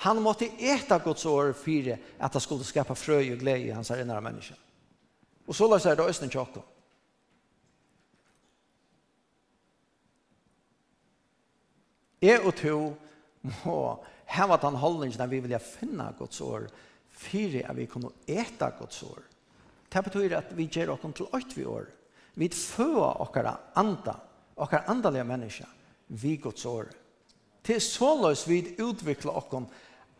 Han 0.00 0.22
måtte 0.22 0.48
ete 0.58 0.98
Guds 1.04 1.26
år 1.26 1.52
for 1.52 1.92
at 2.18 2.32
han 2.32 2.40
skulle 2.40 2.64
skapa 2.64 2.94
frø 2.94 3.18
og 3.20 3.38
glede 3.38 3.66
i 3.66 3.70
hans 3.70 3.90
innere 3.90 4.20
menneske. 4.20 4.54
Og 5.46 5.54
så 5.54 5.68
løser 5.68 5.94
det 5.94 6.08
østen 6.08 6.30
tjokk. 6.30 6.56
Jeg 12.22 12.40
og 12.40 12.54
to 12.54 12.96
må 13.64 13.80
heva 14.30 14.58
den 14.60 14.78
holdningen 14.78 15.20
at 15.20 15.30
vi 15.30 15.40
vilja 15.40 15.60
finna 15.62 16.10
Guds 16.18 16.40
år 16.44 16.68
fyrir 17.20 17.68
at 17.68 17.76
vi 17.76 17.88
kunne 17.90 18.12
eta 18.28 18.70
Guds 18.78 19.02
år. 19.02 19.22
Det 19.90 20.04
betyr 20.06 20.36
at 20.38 20.52
vi 20.56 20.68
gjør 20.70 20.94
okken 20.94 21.14
til 21.16 21.28
åkt 21.34 21.56
vi 21.56 21.66
år. 21.66 21.88
Vi 22.38 22.48
føa 22.54 23.16
okkara 23.24 23.56
anda, 23.76 24.14
okkara 24.56 24.92
andalige 24.92 25.26
menneska, 25.26 25.66
vi 26.08 26.36
Guds 26.36 26.64
år. 26.66 26.90
Til 27.66 27.80
såløs 27.80 28.46
vi 28.48 28.62
utvikla 28.80 29.34
okken 29.36 29.66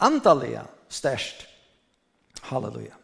andalige 0.00 0.64
størst. 0.88 1.46
Halleluja. 2.50 2.96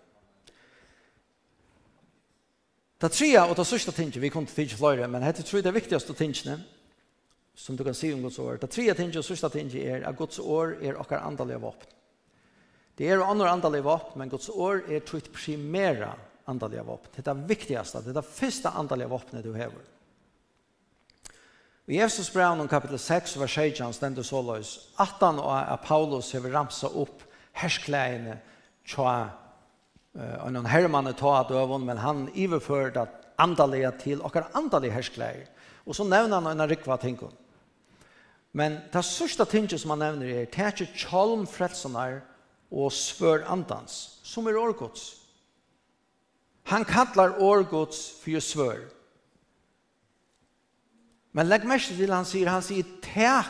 Det 3.00 3.12
tredje 3.12 3.42
og 3.44 3.56
det 3.56 3.66
sørste 3.68 3.92
tingene, 3.92 4.20
vi 4.24 4.32
kom 4.32 4.46
til 4.46 4.56
tidlig 4.56 4.78
fløyre, 4.78 5.08
men 5.08 5.22
det 5.22 5.44
tror 5.44 5.60
jeg 5.60 5.66
det 5.66 5.74
viktigste 5.76 6.14
tingene, 6.16 6.62
som 7.56 7.76
du 7.76 7.84
kan 7.84 7.94
se 7.96 8.12
om 8.14 8.22
Guds 8.22 8.38
år. 8.38 8.58
Det 8.60 8.70
tredje 8.70 8.94
tinget 8.94 9.16
og 9.16 9.24
sørste 9.24 9.48
tinget 9.54 9.80
er 9.80 10.04
at 10.08 10.16
Guds 10.16 10.38
år 10.38 10.76
er 10.84 11.00
okkar 11.00 11.24
andalige 11.24 11.62
våpen. 11.62 11.92
Det 12.96 13.08
er 13.08 13.24
andre 13.24 13.50
andalige 13.50 13.84
våpen, 13.84 14.18
men 14.20 14.30
Guds 14.32 14.48
år 14.48 14.84
er 14.88 15.04
trutt 15.04 15.32
primæra 15.32 16.14
andalige 16.48 16.84
våpen. 16.84 17.10
Det 17.16 17.24
er 17.24 17.32
det 17.32 17.48
viktigaste, 17.48 18.00
det 18.04 18.12
er 18.12 18.20
det 18.20 18.28
første 18.28 18.68
andalige 18.68 19.08
våpenet 19.08 19.44
du 19.44 19.54
hever. 19.56 19.84
I 21.86 22.00
Jesus 22.00 22.30
brev 22.34 22.60
om 22.60 22.68
kapitel 22.68 22.98
6, 22.98 23.36
vers 23.40 23.52
16, 23.54 23.92
stendur 23.94 24.24
så 24.26 24.40
løs. 24.42 24.70
Atan 24.98 25.38
og 25.38 25.80
Paulus 25.84 26.32
hever 26.34 26.50
ramsa 26.50 26.90
opp 26.90 27.22
herskleiene 27.56 28.40
tja 28.86 29.12
og 30.16 30.48
noen 30.52 30.66
herrmann 30.66 31.12
ta 31.14 31.32
av 31.42 31.50
døven, 31.50 31.84
men 31.86 32.00
han 32.00 32.26
iverførte 32.34 33.06
andalige 33.38 33.92
til 34.02 34.22
okkar 34.24 34.48
andalige 34.56 34.96
herskleier. 34.96 35.46
Og 35.86 35.94
så 35.94 36.04
nevner 36.08 36.40
han 36.40 36.48
en 36.50 36.68
rikva 36.68 36.96
tingene. 36.98 37.45
Men 38.56 38.78
det 38.92 39.04
sørste 39.04 39.44
tinget 39.44 39.82
som 39.82 39.92
han 39.92 40.00
nevner 40.00 40.30
er, 40.32 40.46
det 40.48 40.62
er 40.64 40.72
ikke 40.72 40.96
tjalm 40.96 41.44
og 42.70 42.92
svør 42.92 43.44
andans, 43.52 44.20
som 44.24 44.46
er 44.46 44.56
årgods. 44.56 45.22
Han 46.66 46.84
kallar 46.84 47.36
årgods 47.38 48.16
for 48.22 48.40
svør. 48.40 48.88
Men 51.32 51.46
legg 51.46 51.66
mest 51.68 51.92
til 51.92 52.10
han 52.10 52.24
sier, 52.24 52.48
han 52.48 52.64
sier 52.64 52.88
tæ, 53.04 53.44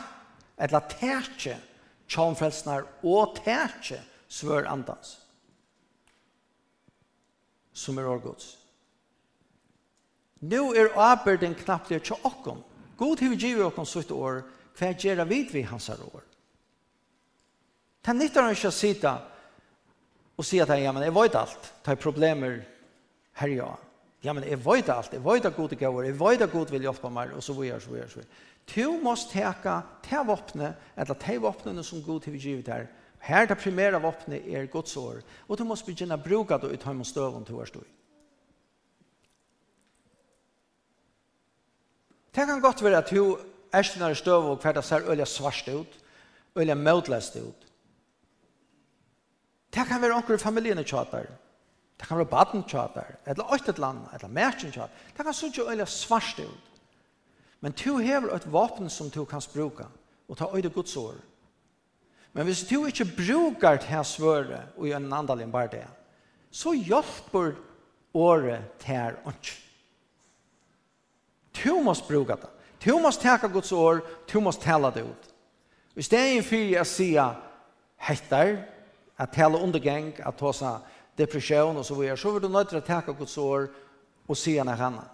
eller 0.59 0.83
tætje, 0.91 1.55
tjalm 2.09 2.35
frelsenar 2.35 2.83
og 3.03 3.39
tætje 3.39 4.01
svør 4.27 4.67
andans, 4.67 5.15
som 7.73 7.97
er 7.97 8.11
årgods. 8.11 8.57
Nå 10.41 10.73
er 10.75 10.91
arbeidden 10.99 11.55
knappt 11.55 11.89
det 11.89 12.03
til 12.03 12.27
åkken. 12.27 12.59
God 12.97 13.17
til 13.17 13.31
vi 13.31 13.39
giver 13.39 13.71
åkken 13.71 13.85
sutt 13.85 14.11
år, 14.11 14.43
hva 14.77 14.93
gjør 14.93 15.25
vi 15.25 15.61
hans 15.65 15.89
år? 15.89 16.23
Det 18.01 18.13
er 18.13 18.19
nytt 18.19 18.37
av 18.37 18.51
ikke 18.53 18.69
å 18.69 18.75
sitte 18.75 19.11
og 20.37 20.45
si 20.45 20.59
at 20.61 20.69
ja, 20.77 20.91
men 20.93 21.03
jeg 21.03 21.15
vet 21.15 21.35
alt, 21.35 21.71
det 21.83 21.95
er 21.95 22.01
problemer 22.01 22.59
her 23.41 23.53
ja. 23.55 23.71
Ja, 24.25 24.33
men 24.33 24.45
jeg 24.45 24.59
vet 24.61 24.89
alt, 24.89 25.13
jeg 25.13 25.23
vet 25.25 25.45
at 25.45 25.55
god 25.55 25.73
er 25.73 25.79
gav, 25.81 25.97
jeg 26.05 26.17
vet 26.19 26.43
at 26.45 26.51
god 26.51 26.71
vil 26.73 26.85
hjelpe 26.85 27.09
meg, 27.13 27.33
og 27.37 27.43
så 27.45 27.55
videre, 27.57 27.81
så 27.81 27.91
videre, 27.91 28.09
så 28.09 28.21
videre. 28.21 28.45
Du 28.67 29.01
måste 29.01 29.33
teka 29.33 29.75
te 30.05 30.21
våpne, 30.27 30.71
eller 30.97 31.19
te 31.21 31.37
våpnene 31.41 31.83
som 31.85 32.03
god 32.05 32.25
har 32.25 32.37
givet 32.37 32.71
her. 32.73 32.87
Her 33.23 33.49
det 33.49 33.57
primære 33.61 34.01
våpne 34.01 34.41
er 34.45 34.69
Guds 34.71 34.97
år, 34.97 35.21
og 35.47 35.57
du 35.57 35.63
måste 35.65 35.89
begynne 35.89 36.17
å 36.17 36.23
bruke 36.23 36.57
det 36.61 36.73
ut 36.73 36.85
hjemme 36.85 37.05
støven 37.05 37.45
til 37.45 37.57
hver 37.57 37.71
støy. 37.71 37.85
Det 42.37 42.45
kan 42.45 42.61
godt 42.61 42.83
være 42.85 43.01
at 43.01 43.09
du 43.09 43.37
æstnare 43.73 44.15
støv 44.15 44.51
og 44.51 44.61
hver 44.61 44.77
det 44.77 44.83
ser 44.85 45.09
øyla 45.09 45.25
svarst 45.25 45.67
ut, 45.67 45.99
øyla 46.55 46.75
møtlest 46.75 47.35
ut. 47.35 47.67
Det 49.73 49.85
kan 49.87 50.01
være 50.01 50.15
onker 50.15 50.33
i 50.33 50.37
familien 50.37 50.83
tjater, 50.83 51.25
det 51.99 52.07
kan 52.07 52.17
være 52.17 52.29
baden 52.29 52.63
tjater, 52.63 53.15
eller 53.25 53.53
øyt 53.53 53.69
et 53.69 53.79
land, 53.79 53.99
eller 54.13 54.27
mærkjen 54.27 54.71
tjater. 54.71 54.93
Det 55.17 55.25
kan 55.25 55.33
sånn 55.33 55.51
ikke 55.51 55.69
øyla 55.71 55.85
svarst 55.85 56.39
ut. 56.39 56.63
Men 57.59 57.73
du 57.73 57.97
hever 57.97 58.35
et 58.35 58.51
vapen 58.53 58.89
som 58.89 59.09
du 59.09 59.25
kan 59.25 59.41
bruka, 59.53 59.87
og 60.27 60.37
ta 60.37 60.49
øyde 60.53 60.69
Guds 60.69 60.95
år. 60.97 61.15
Men 62.33 62.45
hvis 62.45 62.67
du 62.69 62.85
ikke 62.85 63.05
brukar 63.17 63.77
det 63.77 63.89
her 63.89 64.03
svøret 64.03 64.75
og 64.77 64.85
gjør 64.85 64.99
en 65.01 65.13
andal 65.13 65.41
enn 65.41 65.51
bare 65.51 65.71
det, 65.71 65.87
så 66.51 66.73
hjelper 66.73 67.55
året 68.13 68.67
til 68.79 68.93
her 68.93 69.17
ønsk. 69.25 69.63
Du 71.57 71.81
måst 71.81 72.07
bruka 72.07 72.35
det. 72.35 72.49
Du 72.83 73.01
måste 73.01 73.23
täcka 73.23 73.47
Guds 73.47 73.71
år, 73.71 74.01
du 74.31 74.39
måste 74.39 74.65
tala 74.65 74.91
det 74.91 75.01
ut. 75.01 75.33
I 75.95 76.03
stedet 76.03 76.45
för 76.45 76.79
att 76.79 76.87
säga 76.87 77.35
hettar, 77.97 78.69
att 79.15 79.33
tala 79.33 79.59
undergäng, 79.59 80.13
att 80.23 80.37
ta 80.37 80.53
sig 80.53 80.77
depression 81.15 81.77
och 81.77 81.85
så 81.85 81.95
vidare, 81.95 82.17
så 82.17 82.31
vill 82.31 82.41
du 82.41 82.49
nöjda 82.49 82.77
att 82.77 82.85
täcka 82.85 83.11
Guds 83.13 83.37
år 83.37 83.69
och 84.25 84.37
säga 84.37 84.63
när 84.63 84.75
han 84.75 84.93
är. 84.93 85.09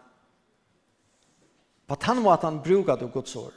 På 1.88 1.95
den 1.95 2.21
måten 2.21 2.62
brukar 2.62 2.97
du 2.97 3.08
Guds 3.08 3.36
år. 3.36 3.52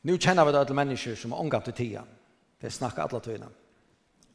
Nu 0.00 0.18
kjenner 0.18 0.44
vi 0.44 0.52
det 0.52 0.60
alle 0.60 0.74
mennesker 0.74 1.14
som 1.14 1.32
har 1.32 1.40
omgatt 1.40 1.64
til 1.64 1.74
tida. 1.74 2.04
Det 2.60 2.70
snakker 2.72 3.02
alle 3.02 3.20
tøyene. 3.20 3.48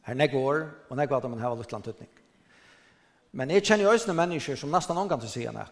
Her 0.06 0.14
nego 0.14 0.38
år, 0.38 0.68
og 0.90 0.96
nego 0.96 1.16
at 1.16 1.24
man 1.30 1.40
har 1.40 1.56
litt 1.56 1.72
landtøyning. 1.72 2.10
Men 3.34 3.50
jeg 3.50 3.64
kjenner 3.66 3.88
jo 3.88 3.94
øsne 3.96 4.14
mennesker 4.14 4.58
som 4.58 4.70
nesten 4.70 4.94
noen 4.94 5.10
kan 5.10 5.22
til 5.22 5.32
siden 5.32 5.58
her. 5.58 5.70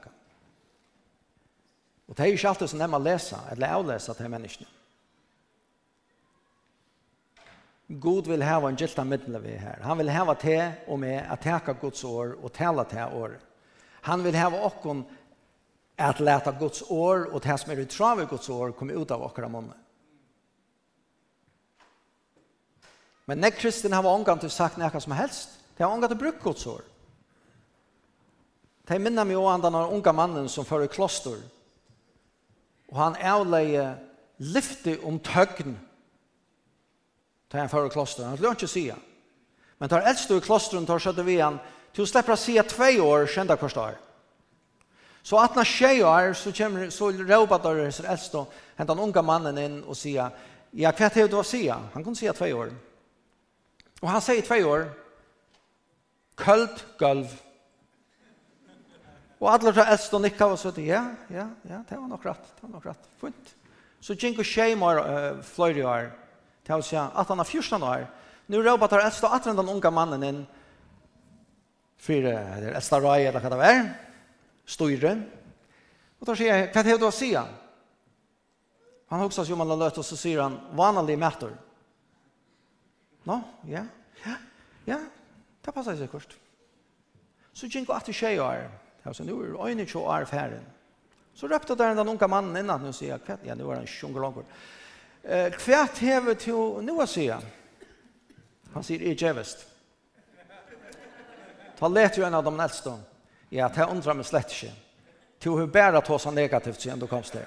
Og 2.11 2.17
det 2.17 2.25
er 2.25 2.33
jo 2.33 2.39
ikke 2.39 2.51
alltid 2.51 2.73
så 2.73 2.79
nemme 2.81 2.99
å 2.99 3.03
lese, 3.03 3.39
eller 3.53 3.77
avlese 3.77 4.15
til 4.19 4.31
menneskene. 4.33 4.79
God 8.03 8.29
vil 8.31 8.43
hava 8.45 8.71
en 8.71 8.79
gilda 8.79 9.05
middel 9.05 9.37
vi 9.45 9.55
her. 9.61 9.81
Han 9.85 9.99
vil 10.01 10.11
hava 10.11 10.35
te 10.41 10.59
og 10.89 11.01
med 11.03 11.19
at 11.21 11.43
teka 11.45 11.75
Guds 11.81 12.03
år 12.09 12.37
og 12.41 12.53
tala 12.57 12.87
te 12.89 13.05
år. 13.05 13.37
Han 14.09 14.25
vil 14.25 14.39
hava 14.39 14.63
okkon 14.67 15.03
at 16.01 16.21
leta 16.21 16.55
Guds 16.57 16.83
år 16.89 17.29
og 17.31 17.43
det 17.45 17.59
som 17.61 17.73
er 17.73 17.83
i 17.83 17.89
trav 17.91 18.23
i 18.23 18.29
Guds 18.31 18.49
år 18.51 18.73
komme 18.79 18.97
ut 18.97 19.13
av 19.13 19.23
okkara 19.27 19.51
munne. 19.53 19.77
Men 23.29 23.39
nek 23.45 23.61
kristin 23.61 23.95
hava 23.95 24.11
omgang 24.11 24.41
til 24.41 24.51
sagt 24.51 24.81
nekka 24.81 25.01
som 25.01 25.15
helst. 25.15 25.61
Det 25.77 25.85
har 25.85 25.93
omgang 25.93 26.11
til 26.11 26.21
bruk 26.25 26.41
Guds 26.43 26.67
år. 26.67 26.83
Det 28.93 29.01
minner 29.01 29.25
meg 29.25 29.39
også 29.41 29.63
den 29.65 29.77
unga 29.81 30.13
mannen 30.13 30.49
som 30.53 30.67
fører 30.69 30.91
kloster. 30.93 31.39
Og 32.93 32.99
han 33.01 33.15
avleie 33.17 33.87
lyfte 34.53 34.99
om 35.09 35.17
tøgn 35.25 35.79
til 37.49 37.61
han 37.61 37.71
fører 37.73 37.93
kloster. 37.93 38.27
Han 38.27 38.37
skulle 38.37 38.53
ikke 38.53 38.69
si 38.69 38.83
det. 38.91 38.99
Men 39.81 39.89
tar 39.89 40.05
eldste 40.05 40.37
i 40.37 40.43
klosteren 40.45 40.85
tar 40.87 41.01
skjøtte 41.01 41.25
vi 41.25 41.39
han 41.41 41.57
til 41.95 42.05
å 42.05 42.11
slippe 42.11 42.35
å 42.35 42.41
si 42.41 42.59
tve 42.69 42.91
år 43.01 43.25
kjente 43.33 43.57
hver 43.57 43.73
dag. 43.79 43.97
Så 45.25 45.39
at 45.41 45.57
når 45.57 45.71
tjej 45.71 46.03
år 46.05 46.35
så 46.37 46.53
kommer 46.53 46.91
så 46.93 47.09
råpet 47.17 47.65
der 47.65 47.81
hans 47.87 48.01
eldste 48.01 48.45
hent 48.77 48.93
den 48.93 49.01
unga 49.07 49.23
mannen 49.25 49.61
inn 49.63 49.79
og 49.87 49.97
sier 49.97 50.29
ja, 50.73 50.93
hva 50.93 51.09
er 51.09 51.15
det 51.17 51.31
du 51.33 51.39
har 51.39 51.49
sier? 51.49 51.89
Han 51.95 52.05
kunne 52.05 52.19
si 52.19 52.29
tve 52.29 52.51
år. 52.53 52.77
Og 54.03 54.09
han 54.11 54.25
sier 54.25 54.45
tve 54.45 54.61
år. 54.69 54.87
Køld 56.37 56.85
gulv 57.01 57.33
Og 59.43 59.49
alle 59.51 59.73
fra 59.75 59.89
eldst 59.91 60.13
og 60.15 60.23
nikka 60.23 60.47
og 60.53 60.59
så 60.61 60.71
det, 60.71 60.87
ja, 60.87 61.03
ja, 61.35 61.49
ja, 61.67 61.81
det 61.89 61.97
var 61.99 62.07
nok 62.07 62.25
rett, 62.29 62.45
det 62.55 62.63
var 62.63 62.71
nok 62.77 62.85
rett, 62.87 63.07
fint. 63.19 63.55
Så 64.03 64.15
gikk 64.15 64.39
og 64.39 64.47
tjej 64.47 64.77
var 64.79 65.01
uh, 65.03 65.41
fløyre 65.43 65.87
år, 65.91 66.11
til 66.63 66.79
å 66.79 66.85
si 66.87 66.99
at 66.99 67.33
han 67.33 67.43
er 67.43 67.49
14 67.49 67.87
år. 67.87 68.05
Nå 68.51 68.61
råpa 68.63 68.87
tar 68.91 69.03
eldste 69.03 69.27
og 69.27 69.35
atren 69.35 69.59
den 69.59 69.71
unge 69.73 69.91
mannen 69.95 70.27
inn, 70.29 70.39
for 72.03 72.23
det 72.23 72.71
eldste 72.71 73.01
røy 73.03 73.25
eller 73.25 73.43
hva 73.43 73.51
det 73.51 73.59
var, 73.59 73.81
styrer. 74.77 75.25
Og 76.21 76.29
da 76.29 76.37
sier 76.39 76.53
jeg, 76.53 76.69
hva 76.71 76.83
er 76.85 76.87
det 76.87 76.95
du 77.03 77.07
å 77.09 77.15
si? 77.15 77.33
Han 77.35 79.25
husker 79.25 79.43
seg 79.43 79.57
om 79.57 79.65
han 79.65 79.75
har 79.75 79.81
løtt, 79.81 79.99
og 79.99 80.07
så 80.07 80.19
sier 80.19 80.45
han, 80.45 80.61
vanlig 80.79 81.19
mætter. 81.19 81.51
Nå, 83.27 83.41
ja, 83.71 83.83
ja, 84.23 84.37
ja, 84.87 85.01
det 85.63 85.75
passer 85.75 85.99
seg 85.99 86.15
kort. 86.15 86.39
Så 87.55 87.67
gikk 87.67 87.91
og 87.91 87.99
at 87.99 88.07
det 88.07 88.15
tjej 88.19 88.39
år, 88.43 88.71
Alltså 89.03 89.25
nu 89.25 89.33
er 89.33 89.53
det 89.53 89.73
en 89.73 89.87
tjå 89.87 90.05
år 90.07 90.25
färden. 90.25 90.65
Så 91.35 91.49
røpte 91.49 91.75
der 91.75 91.95
den 91.95 92.09
unge 92.09 92.29
mannen 92.29 92.57
innan 92.57 92.83
nu 92.83 92.93
säger 92.93 93.13
jag 93.13 93.25
kvätt. 93.25 93.41
Ja, 93.45 93.55
nå 93.55 93.71
er 93.71 93.77
han 93.77 93.87
tjong 93.87 94.15
langt. 94.21 94.47
Eh, 95.23 95.53
kvätt 95.53 95.99
hever 95.99 96.35
til 96.35 96.83
nå 96.83 97.01
å 97.03 97.07
si? 97.07 97.29
Han 98.73 98.85
sier, 98.85 99.03
jeg 99.03 99.19
gjevest. 99.19 99.67
Ta 101.79 101.89
let 101.89 102.19
jo 102.19 102.25
en 102.25 102.35
av 102.35 102.45
de 102.45 102.57
nästa. 102.57 102.99
Ja, 103.51 103.69
det 103.69 103.87
undrer 103.91 104.15
meg 104.15 104.27
slett 104.27 104.53
ikke. 104.53 104.73
Til 105.43 105.59
hun 105.59 105.71
bära 105.71 106.01
ta 106.01 106.19
seg 106.19 106.35
negativt 106.35 106.81
siden 106.81 107.01
du 107.01 107.07
kom 107.07 107.23
til. 107.23 107.45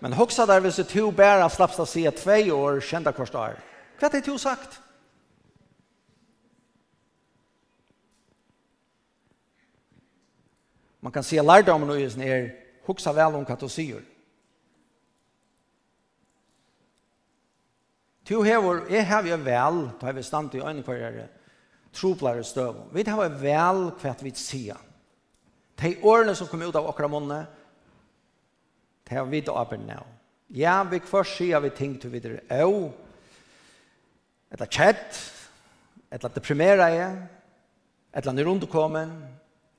Men 0.00 0.12
hoksa 0.12 0.46
der 0.46 0.60
hvis 0.60 0.76
du 0.76 0.84
se 0.84 0.90
till 0.90 1.12
å 1.12 1.86
si 1.86 2.06
at 2.06 2.16
tve 2.16 2.52
år 2.52 2.80
kända 2.80 3.12
Hva 3.12 4.08
er 4.08 4.10
det 4.12 4.24
till 4.24 4.38
sagt. 4.38 4.80
Man 11.04 11.12
kan 11.12 11.24
se 11.24 11.42
lärdomen 11.42 11.90
och 11.90 12.00
just 12.00 12.16
ner 12.16 12.54
huxa 12.84 13.12
väl 13.12 13.34
om 13.34 13.44
katosier. 13.44 14.02
Tu 18.24 18.44
hevor, 18.44 18.86
jeg 18.88 19.04
hev 19.04 19.26
jo 19.28 19.36
vel, 19.36 19.90
da 20.00 20.12
vi 20.12 20.22
stand 20.22 20.54
i 20.54 20.62
øynekvarere, 20.64 21.26
troplare 21.92 22.44
støv. 22.44 22.78
Vi 22.92 23.04
hev 23.04 23.20
jo 23.20 23.28
vel 23.42 23.82
hva 24.00 24.14
vi 24.22 24.32
sier. 24.32 24.80
De 25.76 25.92
årene 26.02 26.34
som 26.34 26.48
kom 26.48 26.62
ut 26.62 26.74
av 26.74 26.88
okra 26.88 27.08
munne, 27.08 27.42
de 29.04 29.14
har 29.14 29.28
vi 29.28 29.44
da 29.44 29.60
arbeid 29.60 29.84
nå. 29.84 30.00
Ja, 30.56 30.82
vi 30.88 31.04
kvar 31.04 31.28
sier 31.28 31.60
vi 31.60 31.70
ting 31.76 32.00
til 32.00 32.16
videre 32.16 32.40
au, 32.48 32.88
etla 34.48 34.72
kjett, 34.72 35.20
etla 36.08 36.32
deprimera 36.32 36.88
jeg, 36.96 37.24
etla 38.16 38.32
nyrundekommen, 38.32 39.18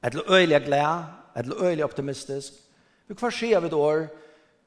eller 0.05 0.31
øyelig 0.31 0.61
glad, 0.65 1.03
eller 1.35 1.63
øyelig 1.63 1.85
optimistisk. 1.85 2.53
Vi 3.07 3.15
kvar 3.15 3.31
skjer 3.31 3.59
vi 3.59 3.69
då 3.69 4.07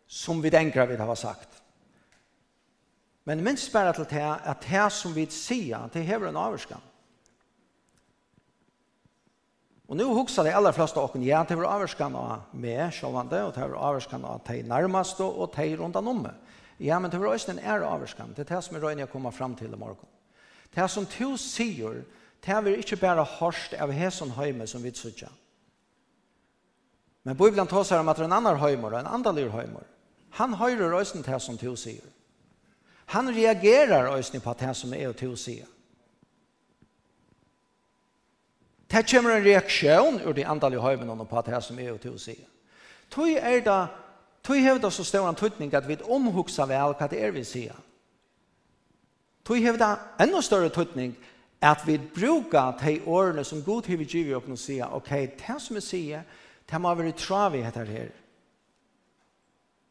som 0.06 0.42
vi 0.42 0.50
tenker 0.50 0.86
vi 0.86 0.96
har 0.96 1.14
sagt. 1.14 1.62
Men 3.24 3.44
minst 3.44 3.72
bare 3.72 3.92
til 3.92 4.06
det 4.10 4.40
at 4.44 4.64
det 4.64 4.92
som 4.92 5.14
vi 5.14 5.26
sier, 5.30 5.88
det 5.92 6.04
hever 6.04 6.28
en 6.28 6.36
avvarskan. 6.36 6.80
Og 9.88 9.96
nu 9.96 10.04
huxar 10.04 10.44
de 10.44 10.52
aller 10.52 10.72
flesta 10.72 11.00
av 11.00 11.16
ja, 11.16 11.44
det 11.48 11.56
var 11.56 11.64
avvarskan 11.64 12.16
av 12.16 12.40
meg, 12.52 12.92
sjålvande, 12.92 13.42
og 13.44 13.54
det 13.54 13.62
var 13.62 13.86
avvarskan 13.88 14.24
av 14.24 14.40
de 14.48 14.62
nærmeste 14.62 15.24
og 15.24 15.52
de 15.56 15.76
rundt 15.76 15.96
om 15.96 16.22
meg. 16.22 16.34
Ja, 16.78 16.98
men 16.98 17.10
det 17.10 17.20
var 17.20 17.32
også 17.32 17.50
en 17.50 17.58
ære 17.58 17.86
avvarskan. 17.86 18.34
Det 18.36 18.44
er 18.44 18.54
det 18.54 18.64
som 18.64 18.76
er 18.76 18.84
røyne 18.84 19.00
jeg 19.00 19.10
kommer 19.10 19.30
fram 19.30 19.56
til 19.56 19.72
i 19.72 19.78
morgen. 19.80 20.08
Det 20.74 20.90
som 20.90 21.06
du 21.08 21.36
sier, 21.36 22.04
det 22.44 22.54
er 22.54 22.76
ikke 22.76 22.96
bare 22.96 23.24
hørst 23.24 23.74
av 23.74 23.92
hesen 23.92 24.30
høyme 24.30 24.66
som 24.66 24.82
vi 24.82 24.92
sier. 24.94 25.30
Men 27.24 27.36
Bibelen 27.36 27.66
tar 27.68 27.84
seg 27.84 28.00
om 28.00 28.08
at 28.08 28.20
en 28.24 28.32
annen 28.32 28.56
høymer, 28.56 28.98
en 28.98 29.10
andalig 29.10 29.50
høymer, 29.52 29.84
han 30.38 30.54
høyrer 30.54 30.94
øyne 31.00 31.22
til 31.22 31.40
som 31.40 31.58
to 31.58 31.74
sier. 31.76 32.06
Han 33.12 33.28
reagerer 33.28 34.14
øyne 34.14 34.40
på 34.40 34.54
det 34.60 34.76
som 34.76 34.94
er 34.94 35.12
to 35.12 35.34
sier. 35.36 35.66
Det 38.90 39.04
kommer 39.10 39.30
en 39.36 39.44
reaksjon 39.44 40.20
ur 40.24 40.32
de 40.32 40.46
andalige 40.46 40.80
høymen 40.80 41.26
på 41.26 41.42
det 41.46 41.64
som 41.64 41.78
er 41.78 41.96
til 41.96 42.14
å 42.14 42.18
si. 42.18 42.36
Tøy 43.10 43.36
er 43.36 43.60
da, 43.60 43.86
tøy 44.44 44.62
hevder 44.64 44.90
så 44.90 45.04
stor 45.04 45.28
en 45.28 45.36
tøytning 45.36 45.74
at 45.74 45.88
vi 45.88 45.98
omhugsa 46.08 46.64
vel 46.68 46.94
hva 46.96 47.08
det 47.08 47.20
er 47.20 47.32
vi 47.32 47.44
sier. 47.44 47.76
Tøy 49.44 49.60
hevder 49.60 50.00
enda 50.20 50.40
større 50.40 50.68
tøytning 50.72 51.12
at 51.12 51.26
at 51.60 51.82
vi 51.86 51.98
brukar 51.98 52.78
de 52.84 53.00
årene 53.06 53.44
som 53.44 53.62
god 53.62 53.86
har 53.86 54.04
givet 54.04 54.36
oss 54.36 54.50
og 54.50 54.58
sier, 54.58 54.94
ok, 54.94 55.10
det 55.38 55.56
som 55.60 55.76
vi 55.76 55.82
sier, 55.82 56.22
det 56.70 56.80
må 56.80 56.92
være 56.94 57.16
travi 57.18 57.62
etter 57.66 57.88
her. 57.88 58.12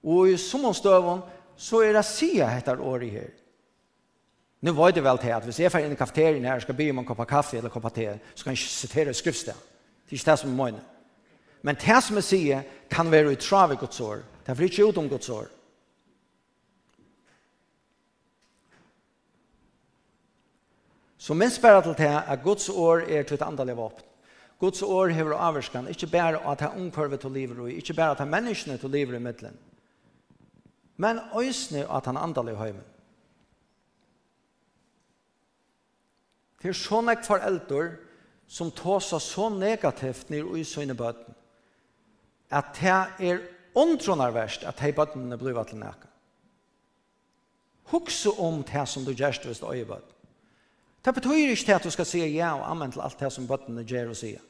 Og 0.03 0.29
i 0.29 0.37
sommerstøven, 0.37 1.21
så 1.57 1.81
er 1.83 1.97
det 1.97 2.05
sier 2.05 2.53
etter 2.53 2.79
året 2.79 3.11
her. 3.11 3.33
Nu 4.61 4.71
var 4.73 4.91
det 4.91 5.03
vel 5.03 5.17
til 5.17 5.33
at 5.35 5.43
hvis 5.43 5.59
jeg 5.59 5.71
får 5.71 5.85
inn 5.85 5.93
i 5.93 5.99
kafeterien 5.99 6.45
her, 6.45 6.59
skal 6.59 6.77
be 6.77 6.89
om 6.89 7.01
en 7.01 7.05
kopp 7.05 7.19
av 7.19 7.29
kaffe 7.29 7.57
eller 7.57 7.73
kopp 7.73 7.89
av 7.89 7.93
te, 7.93 8.07
så 8.33 8.43
kan 8.43 8.55
jeg 8.55 8.61
ikke 8.61 8.73
sitere 8.73 9.13
skriftsted. 9.13 9.57
Det 10.07 10.15
er 10.15 10.19
ikke 10.21 10.31
det 10.31 10.39
som 10.39 10.53
er 10.53 10.63
mine. 10.63 10.81
Men 11.61 11.75
det 11.75 11.99
som 12.03 12.17
jeg 12.17 12.23
sier, 12.23 12.63
kan 12.89 13.11
være 13.11 13.33
i 13.33 13.41
travi 13.41 13.75
gods 13.75 13.99
år. 14.01 14.23
Det 14.45 14.53
er 14.55 14.63
ikke 14.63 14.87
ut 14.87 14.97
om 14.97 15.09
Guds 15.09 15.29
år. 15.29 15.47
Så 21.27 21.35
minst 21.35 21.59
bare 21.61 21.81
til 21.83 21.97
det 21.99 22.07
at 22.07 22.43
Guds 22.43 22.69
år 22.69 23.01
er 23.03 23.23
til 23.23 23.35
et 23.35 23.41
andelig 23.43 23.75
våpen. 23.75 24.03
Guds 24.59 24.81
år 24.81 25.11
hever 25.11 25.35
avvarskan, 25.35 25.87
ikke 25.91 26.07
bare 26.07 26.39
at 26.51 26.59
det 26.59 26.65
er 26.65 26.77
omkvarvet 26.79 27.19
til 27.19 27.31
livet, 27.31 27.71
ikke 27.71 27.93
bare 27.93 28.11
at 28.11 28.17
det 28.17 28.23
er 28.23 28.31
menneskene 28.31 28.77
til 28.77 28.89
livet 28.89 29.15
i 29.15 29.19
midtelen, 29.19 29.57
men 30.97 31.19
øysene 31.35 31.83
at 31.91 32.05
han 32.05 32.17
andelig 32.17 32.55
høymen. 32.55 32.87
Det 36.63 36.71
er 36.71 36.79
sånn 36.79 37.11
ek 37.11 37.27
som 38.47 38.71
tåsa 38.71 39.19
så 39.19 39.49
negativt 39.49 40.29
nir 40.31 40.47
i 40.55 40.63
søgne 40.63 40.95
bøten, 40.95 41.35
at 42.49 42.71
det 42.79 42.99
er 43.19 43.43
ondronarverst 43.75 44.63
at 44.63 44.79
hei 44.79 44.95
bøtene 44.95 45.37
blir 45.37 45.63
til 45.67 45.83
nekka. 45.83 46.07
Hukse 47.91 48.31
om 48.39 48.63
det 48.63 48.87
som 48.87 49.03
du 49.03 49.11
gjerst 49.11 49.43
hvis 49.45 49.59
det 49.59 49.87
bøten. 49.87 50.16
Det 51.07 51.13
betyr 51.15 51.53
ikke 51.53 51.75
at 51.77 51.85
du 51.87 51.91
skal 51.93 52.05
si 52.05 52.19
ja 52.35 52.49
og 52.57 52.65
amen 52.67 52.91
til 52.91 52.99
alt 52.99 53.19
det 53.21 53.29
som 53.31 53.45
bøttene 53.47 53.85
gjør 53.87 54.09
og 54.11 54.17
sier. 54.19 54.41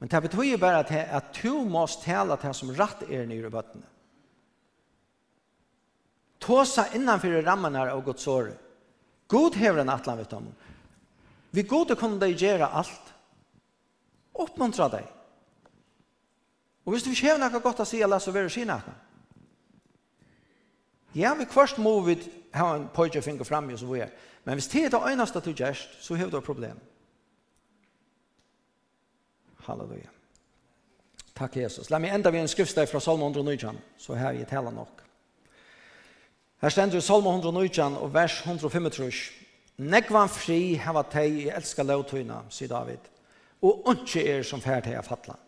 Men 0.00 0.08
det 0.08 0.20
betyr 0.24 0.56
bare 0.56 0.78
at, 0.80 0.92
at 1.12 1.42
du 1.42 1.60
må 1.68 1.82
tale 2.00 2.38
det 2.40 2.52
som 2.56 2.70
rett 2.72 3.02
er 3.04 3.26
nye 3.28 3.50
bøttene. 3.52 3.84
Tåsa 6.40 6.86
innanfor 6.96 7.36
rammen 7.44 7.76
her 7.76 7.92
av 7.92 8.00
Guds 8.06 8.24
året. 8.32 8.56
God 9.28 9.58
hever 9.60 9.82
en 9.82 9.92
atlan 9.92 10.16
vet 10.22 10.32
om. 10.32 10.48
Vi 11.52 11.66
gode 11.68 11.98
kunne 12.00 12.16
deg 12.22 12.40
gjøre 12.40 12.70
alt. 12.80 13.12
Oppmuntra 14.40 14.88
deg. 14.88 15.04
Og 16.86 16.94
hvis 16.94 17.04
du 17.04 17.12
ikke 17.12 17.34
har 17.34 17.42
noe 17.42 17.60
godt 17.60 17.84
å 17.84 17.88
si, 17.88 18.00
la 18.00 18.16
så 18.16 18.32
være 18.32 18.48
si 18.48 18.64
noe. 18.64 18.96
Ja, 21.12 21.34
vi 21.36 21.44
først 21.44 21.76
må 21.76 21.98
vi 22.08 22.16
ha 22.56 22.72
en 22.78 22.88
pojke 22.94 23.20
finger 23.20 23.44
oss 23.44 23.80
som 23.84 23.92
vi 23.92 24.00
er. 24.00 24.16
Men 24.44 24.56
hvis 24.56 24.70
det 24.72 24.84
er 24.84 24.94
det 24.94 25.02
eneste 25.12 25.42
du 25.44 25.52
gjør, 25.52 25.76
så 26.00 26.16
har 26.16 26.30
du 26.30 26.38
et 26.38 26.44
problem. 26.44 26.78
Halleluja. 29.66 30.08
Takk, 31.36 31.56
Jesus. 31.56 31.90
La 31.90 32.00
meg 32.00 32.12
enda 32.12 32.32
vi 32.32 32.40
en 32.40 32.50
skriftsteg 32.50 32.88
fra 32.90 33.00
Salmo 33.00 33.28
119, 33.28 33.78
så 33.98 34.16
har 34.16 34.34
vi 34.36 34.44
tala 34.48 34.72
nok. 34.74 35.00
Her 36.60 36.72
stender 36.72 37.00
Salmo 37.00 37.32
119 37.32 37.96
og 37.96 38.10
vers 38.12 38.42
135. 38.44 39.30
Nekvan 39.80 40.28
fri 40.28 40.74
hava 40.76 41.06
teg 41.08 41.38
i 41.40 41.46
elska 41.48 41.86
lovtøyna, 41.88 42.42
sier 42.52 42.68
David, 42.68 43.06
og 43.64 43.88
ikke 43.94 44.26
er 44.28 44.44
som 44.44 44.60
fær 44.60 44.82
teg 44.84 44.98
av 45.00 45.08
fatla. 45.08 45.38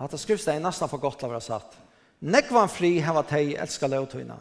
Hatta 0.00 0.20
skriftsteg 0.20 0.58
er 0.58 0.64
nesten 0.64 0.88
for 0.88 1.00
godt 1.00 1.24
la 1.24 1.30
være 1.32 1.44
satt. 1.44 1.78
Nekvan 2.20 2.68
fri 2.68 2.98
hava 3.00 3.22
teg 3.24 3.54
i 3.54 3.56
elska 3.60 3.88
lovtøyna, 3.88 4.36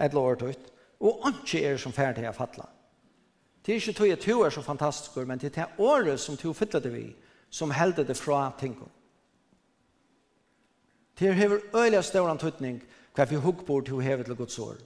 et 0.00 0.16
lovtøyt, 0.16 0.72
Og 1.00 1.26
ikke 1.28 1.64
er 1.64 1.80
som 1.80 1.92
ferdig 1.92 2.22
til 2.22 2.28
å 2.28 2.36
fatle. 2.36 2.66
Det 3.66 3.74
er 3.74 3.80
ikke 3.80 3.96
tog 3.96 4.12
at 4.12 4.24
du 4.26 4.42
er 4.44 4.50
så 4.50 4.62
fantastisk, 4.62 5.16
men 5.26 5.38
det 5.38 5.56
er 5.56 5.78
året 5.78 6.20
som 6.20 6.36
du 6.36 6.52
fyller 6.52 6.80
det 6.80 6.92
vi, 6.92 7.06
som 7.50 7.70
helder 7.70 8.04
det 8.04 8.16
fra 8.16 8.50
tingene. 8.58 8.88
Det 11.18 11.28
er 11.28 11.36
hever 11.36 11.60
øyelig 11.74 12.04
større 12.04 12.30
antydning 12.30 12.80
hva 13.14 13.26
vi 13.28 13.36
hukkbord 13.36 13.84
til 13.84 13.98
å 13.98 14.04
heve 14.04 14.24
til 14.24 14.36
Guds 14.38 14.58
år. 14.58 14.78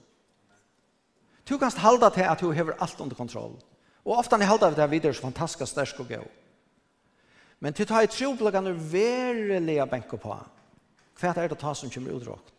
Du 1.47 1.57
kan 1.57 1.71
halda 1.71 2.09
til 2.09 2.27
at 2.27 2.41
du 2.41 2.51
hever 2.51 2.75
alt 2.81 2.99
under 2.99 3.15
kontroll. 3.15 3.53
Og 4.05 4.17
ofte 4.17 4.35
er 4.35 4.49
halda 4.49 4.73
til 4.73 4.81
at 4.81 4.91
vi 4.91 4.99
er 4.99 5.13
så 5.13 5.21
fantastisk 5.21 5.71
stersk 5.71 5.99
og 5.99 6.11
gøy. 6.11 6.25
Men 7.59 7.73
til 7.73 7.85
å 7.85 7.89
ta 7.93 8.01
i 8.03 8.11
troplaggene 8.11 8.73
verelig 8.91 9.77
benker 9.89 10.19
på. 10.19 10.35
Hva 11.15 11.31
er 11.31 11.47
det 11.47 11.59
ta 11.61 11.73
som 11.73 11.89
kommer 11.89 12.17
utråkt? 12.17 12.51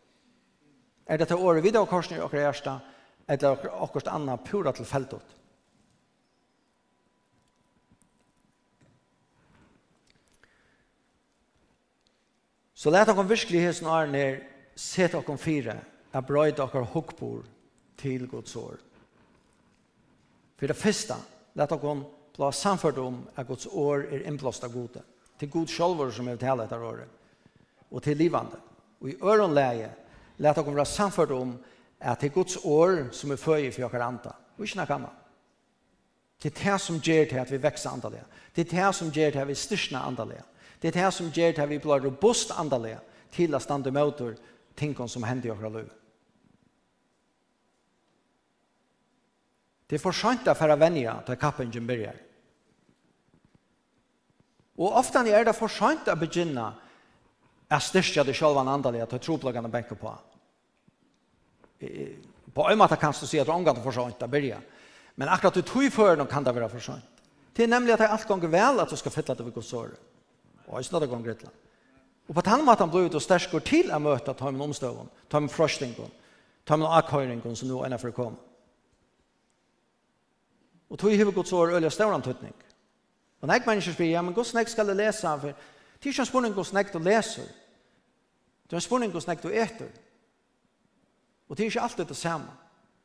Er 1.07 1.19
det 1.19 1.29
til 1.29 1.37
året 1.37 1.63
videre 1.63 1.83
og 1.83 1.89
korsene 1.89 2.19
i 2.19 2.25
åkere? 2.25 2.81
eller 3.27 3.83
akkurat 3.83 4.07
annan 4.07 4.39
pura 4.39 4.73
tilfeldet. 4.73 5.37
Så 12.75 12.91
let 12.93 13.09
dere 13.09 13.25
virkelig 13.27 13.63
hesen 13.65 13.89
og 13.89 13.97
ærner 14.05 14.43
se 14.77 15.09
dere 15.09 15.39
fire, 15.41 15.79
er 16.13 16.21
brøyde 16.21 16.61
dere 16.61 16.85
hukkbord 16.93 17.47
til 17.99 18.29
Guds 18.29 18.57
år. 18.57 18.77
For 20.57 20.67
det 20.67 20.77
første, 20.77 21.17
let 21.55 21.71
dere 21.71 21.97
bli 22.37 22.51
samført 22.53 22.99
om 22.99 23.23
at 23.37 23.47
Guds 23.49 23.67
år 23.67 24.07
er 24.13 24.27
innblåst 24.29 24.65
av 24.65 24.73
gode, 24.73 25.03
til 25.41 25.51
god 25.51 25.67
sjølver 25.73 26.13
som 26.13 26.29
er 26.29 26.37
tale 26.41 26.65
etter 26.65 26.85
året, 26.85 27.09
og 27.91 28.03
til 28.03 28.17
livande. 28.17 28.61
Og 29.01 29.11
i 29.11 29.17
øronleie 29.23 29.91
let 30.39 30.57
dere 30.57 30.77
bli 30.77 30.85
samført 30.87 31.33
om 31.33 31.57
at 31.57 31.76
at 32.01 32.21
det 32.21 32.31
er 32.31 32.35
Guds 32.35 32.57
år 32.65 33.09
som 33.13 33.33
er 33.33 33.41
føje 33.41 33.73
for 33.73 33.89
dere 33.89 34.05
andre. 34.05 34.33
Og 34.57 34.65
ikke 34.65 34.81
noe 34.81 34.95
annet. 34.97 35.23
Det 36.43 36.53
er 36.53 36.59
det 36.63 36.81
som 36.81 37.01
gjør 37.01 37.25
til 37.31 37.41
at 37.41 37.51
vi 37.51 37.63
vekser 37.63 37.91
andalega. 37.91 38.25
Det 38.55 38.67
er 38.67 38.75
det 38.75 38.95
som 38.95 39.13
gjør 39.13 39.31
til 39.31 39.41
at 39.41 39.49
vi 39.49 39.55
styrker 39.55 39.99
andalega. 39.99 40.43
Det 40.83 40.89
er 40.89 40.99
det 41.05 41.13
som 41.15 41.31
gjør 41.33 41.53
til 41.53 41.63
at 41.63 41.71
vi 41.71 41.79
blir 41.79 42.05
robust 42.05 42.53
andalega 42.53 43.01
til 43.33 43.55
å 43.55 43.61
stande 43.61 43.93
mot 43.93 44.21
tingene 44.77 45.09
som 45.09 45.25
hender 45.25 45.49
i 45.49 45.55
okkar 45.55 45.73
liv. 45.79 45.89
Det 49.87 49.97
er 49.97 50.03
for 50.03 50.17
sent 50.17 50.49
å 50.51 50.55
fære 50.59 50.77
venja 50.81 51.15
til 51.27 51.39
kappen 51.41 51.73
som 51.73 51.87
begynner. 51.87 52.19
Og 54.77 54.93
ofte 54.99 55.23
er 55.31 55.47
det 55.47 55.57
for 55.57 55.73
sent 55.73 56.09
å 56.11 56.17
begynne 56.21 56.67
å 57.73 57.79
styrke 57.81 58.25
det 58.27 58.35
sjølvan 58.37 58.69
andalega 58.69 59.07
til 59.11 59.23
troplagene 59.25 59.71
benker 59.73 59.97
på 59.97 60.13
på 62.55 62.69
en 62.71 62.79
måte 62.79 62.97
kan 62.97 63.13
du 63.13 63.27
si 63.27 63.39
at 63.39 63.49
omgang 63.49 63.77
for 63.77 63.91
forsønt 63.91 64.23
å 64.23 64.31
begynne. 64.31 64.63
Men 65.17 65.29
akkurat 65.29 65.55
du 65.55 65.63
tog 65.63 65.93
før 65.93 66.25
kan 66.25 66.45
det 66.45 66.55
være 66.55 66.69
for 66.69 66.79
forsønt. 66.79 67.23
Det 67.57 67.65
er 67.65 67.73
nemlig 67.73 67.93
at 67.93 67.99
det 67.99 68.07
er 68.07 68.13
alt 68.13 68.29
ganger 68.29 68.53
vel 68.53 68.81
at 68.81 68.91
du 68.91 68.97
skal 68.97 69.13
fylle 69.13 69.35
det 69.35 69.45
ved 69.45 69.53
godsåret. 69.53 70.01
Og 70.67 70.81
ikke 70.81 70.99
noe 70.99 71.09
ganger 71.09 71.31
et 71.31 71.47
Og 72.29 72.35
på 72.35 72.41
den 72.41 72.65
måten 72.65 72.91
blir 72.91 73.09
du 73.09 73.21
sterskere 73.21 73.61
til 73.61 73.93
å 73.95 73.99
møte 73.99 74.35
ta 74.35 74.51
med 74.51 74.61
omstøvene, 74.61 75.09
ta 75.29 75.41
med 75.41 75.51
frøstingen, 75.51 76.11
ta 76.67 76.77
med 76.77 76.91
akkøyringen 76.91 77.57
som 77.57 77.69
nå 77.69 77.85
er 77.85 77.99
for 77.99 78.11
å 78.11 78.13
komme. 78.13 78.37
Og 80.91 80.99
tog 80.99 81.11
hver 81.11 81.33
godsåret 81.33 81.83
øye 81.83 81.91
større 81.91 82.15
antydning. 82.15 82.55
Og 83.41 83.49
nek 83.49 83.67
mennesker 83.67 83.93
spyr, 83.93 84.11
ja, 84.11 84.23
men 84.23 84.35
hvordan 84.35 84.61
nek 84.61 84.69
skal 84.69 84.89
jeg 84.89 84.97
lese? 84.97 85.29
For 85.41 85.47
det 85.47 86.09
er 86.09 86.13
ikke 86.13 86.23
en 86.23 86.27
spørning 86.27 86.55
hvordan 86.55 86.75
nek 86.75 86.93
du 86.93 86.99
leser. 86.99 87.49
Det 88.67 88.73
er 88.75 88.81
en 88.81 88.89
spørning 88.89 89.13
hvordan 89.15 89.33
nek 89.33 89.43
du 89.43 89.49
etter. 89.49 89.91
Og 91.49 91.57
det 91.57 91.65
er 91.65 91.71
ikke 91.71 91.87
alltid 91.87 92.05
det 92.11 92.17
samme. 92.17 92.53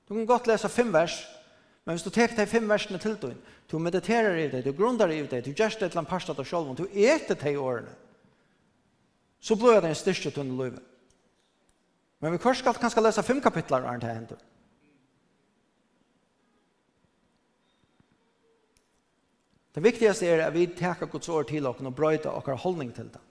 Du 0.08 0.16
kan 0.16 0.26
godt 0.26 0.48
lese 0.48 0.70
fem 0.70 0.94
vers, 0.94 1.22
men 1.86 1.96
hvis 1.96 2.04
du 2.04 2.10
tek 2.14 2.36
de 2.38 2.46
fem 2.46 2.70
versene 2.70 3.00
til 3.02 3.16
deg, 3.22 3.38
du 3.72 3.78
mediterer 3.80 4.38
i 4.38 4.48
det, 4.52 4.66
du 4.66 4.74
grunder 4.76 5.10
i 5.10 5.22
det, 5.28 5.46
du 5.46 5.54
gjør 5.54 5.78
det 5.80 5.92
til 5.92 6.02
en 6.02 6.10
parst 6.10 6.30
av 6.30 6.44
sjølven, 6.44 6.78
du 6.78 6.86
eter 6.92 7.38
de 7.40 7.56
årene, 7.58 7.94
så 9.42 9.56
blir 9.56 9.82
det 9.82 9.90
en 9.90 9.98
styrke 9.98 10.30
til 10.30 10.44
under 10.44 10.66
livet. 10.66 10.84
Men 12.22 12.36
vi 12.36 12.42
kanskje 12.42 12.74
kan 12.78 12.92
skal 12.94 13.08
lese 13.08 13.24
fem 13.26 13.42
kapitler 13.42 13.88
av 13.88 14.02
det 14.02 14.14
hender. 14.14 14.42
Det 19.72 19.84
viktigaste 19.84 20.28
er 20.28 20.44
at 20.46 20.54
vi 20.54 20.68
tar 20.68 21.00
Guds 21.08 21.30
år 21.30 21.48
til 21.48 21.66
oss 21.68 21.80
og 21.80 21.96
brøyter 21.96 22.36
vår 22.36 22.60
holdning 22.60 22.92
til 22.94 23.08
det. 23.14 23.22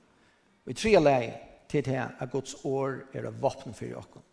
Vi 0.65 0.75
tre 0.75 0.97
leie 0.99 1.35
til 1.69 1.85
det 1.85 2.01
at 2.01 2.31
Guds 2.33 2.57
år 2.65 3.03
er 3.13 3.31
våpen 3.31 3.75
for 3.77 4.01
oss. 4.01 4.30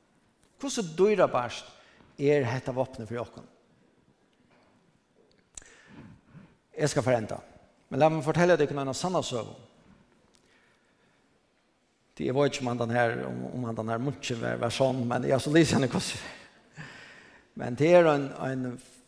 Hvordan 0.58 0.96
døyra 0.98 1.28
barst 1.30 1.70
er 2.18 2.48
hette 2.50 2.74
våpenet 2.74 3.10
for 3.10 3.22
åkken? 3.22 3.46
Jeg 6.78 6.90
skal 6.90 7.06
forenta. 7.06 7.40
Men 7.90 8.02
la 8.02 8.10
meg 8.12 8.26
fortelle 8.26 8.58
deg 8.60 8.74
noen 8.76 8.94
sanne 8.98 9.22
søv. 9.26 9.50
Det 12.18 12.34
var 12.34 12.50
ikke 12.50 12.64
om 12.66 12.72
han 12.74 12.92
her, 12.92 13.20
om, 13.28 13.66
han 13.68 13.78
den 13.78 13.92
her 13.94 14.02
mye 14.02 14.38
var, 14.42 14.58
var 14.62 14.74
sånn, 14.74 15.04
men 15.06 15.28
jeg 15.30 15.42
så 15.42 15.54
lyser 15.54 15.78
henne 15.78 15.90
hvordan. 15.92 16.86
Men 17.58 17.78
det 17.78 17.92
er 17.94 18.10
en, 18.10 18.26
en 18.46 18.66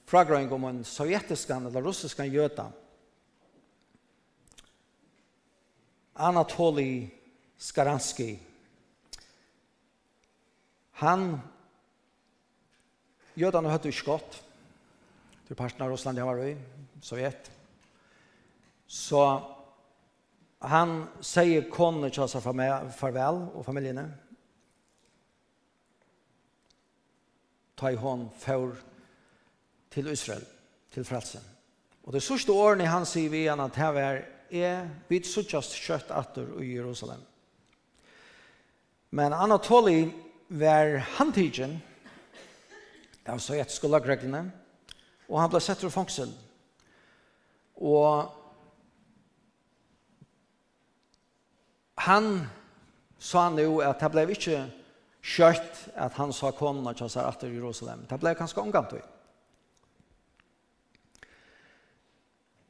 fragrøyng 0.09 0.51
om 0.53 0.67
en 0.69 0.83
sovjetisk 0.85 1.49
eller 1.53 1.85
russisk 1.85 2.21
jøte. 2.29 2.65
Anatoly 6.19 7.09
Skaransky 7.57 8.35
Han, 10.99 11.41
jødene 13.39 13.71
hørte 13.71 13.91
ikke 13.91 14.03
Skott, 14.03 14.39
til 15.47 15.57
parten 15.57 15.81
av 15.81 15.89
Russland, 15.89 16.17
det 16.17 16.25
var 16.27 16.41
i 16.43 16.53
Sovjet. 17.01 17.49
Så 18.85 19.21
han 20.61 20.91
sier 21.25 21.69
konene 21.71 22.11
til 22.13 22.27
seg 22.29 22.43
farvel 22.43 23.39
og 23.55 23.63
familiene. 23.65 24.05
Ta 27.79 27.89
i 27.89 27.97
hånd 27.97 28.27
for 28.37 28.75
til 29.89 30.11
Israel, 30.11 30.43
til 30.93 31.07
frelsen. 31.07 31.41
Og 32.03 32.13
det 32.13 32.21
sørste 32.25 32.53
årene 32.53 32.89
han 32.89 33.07
sier 33.07 33.31
vi 33.31 33.45
igjen 33.45 33.63
at 33.63 33.79
her 33.79 33.97
er 34.03 34.21
er 34.49 34.87
vidt 35.09 35.27
suttjast 35.29 35.75
kjøtt 35.77 36.11
atter 36.13 36.47
i 36.63 36.73
Jerusalem. 36.73 37.21
Men 39.11 39.33
Anatoli 39.33 40.09
var 40.49 40.97
handtidgen 41.17 41.77
av 43.29 43.41
sovjetiske 43.41 43.89
lagreglene, 43.89 44.47
og 45.29 45.37
han 45.37 45.51
ble 45.51 45.61
sett 45.61 45.83
ur 45.85 45.93
fangsel. 45.93 46.31
Og 47.77 48.31
han 52.09 52.47
sa 53.19 53.49
nu 53.53 53.81
at 53.85 54.01
det 54.01 54.09
ble 54.15 54.25
ikke 54.33 54.63
skjøtt 55.21 55.85
at 55.99 56.17
han 56.17 56.33
sa 56.33 56.49
konene 56.55 56.95
til 56.97 57.11
seg 57.11 57.27
etter 57.27 57.53
Jerusalem. 57.53 58.07
Det 58.09 58.17
ble 58.21 58.33
ganske 58.39 58.61
omgant 58.61 58.95
i. 58.97 59.03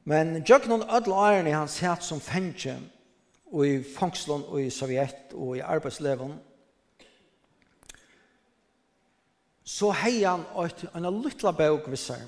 Men 0.10 0.40
Jøgnon 0.42 0.88
ødel 0.90 1.14
æren 1.14 1.48
i 1.48 1.54
hans 1.54 1.78
hatt 1.86 2.04
som 2.04 2.20
fengje, 2.20 2.76
og 3.54 3.66
i 3.66 3.80
fangselen 3.84 4.44
og 4.50 4.62
i 4.62 4.70
Sovjet 4.74 5.34
og 5.34 5.58
i 5.58 5.64
arbeidsleven, 5.66 6.34
så 9.70 9.92
hei 9.94 10.24
han 10.24 10.46
en 10.98 11.10
lytla 11.22 11.52
bøk 11.54 11.90
visser. 11.92 12.24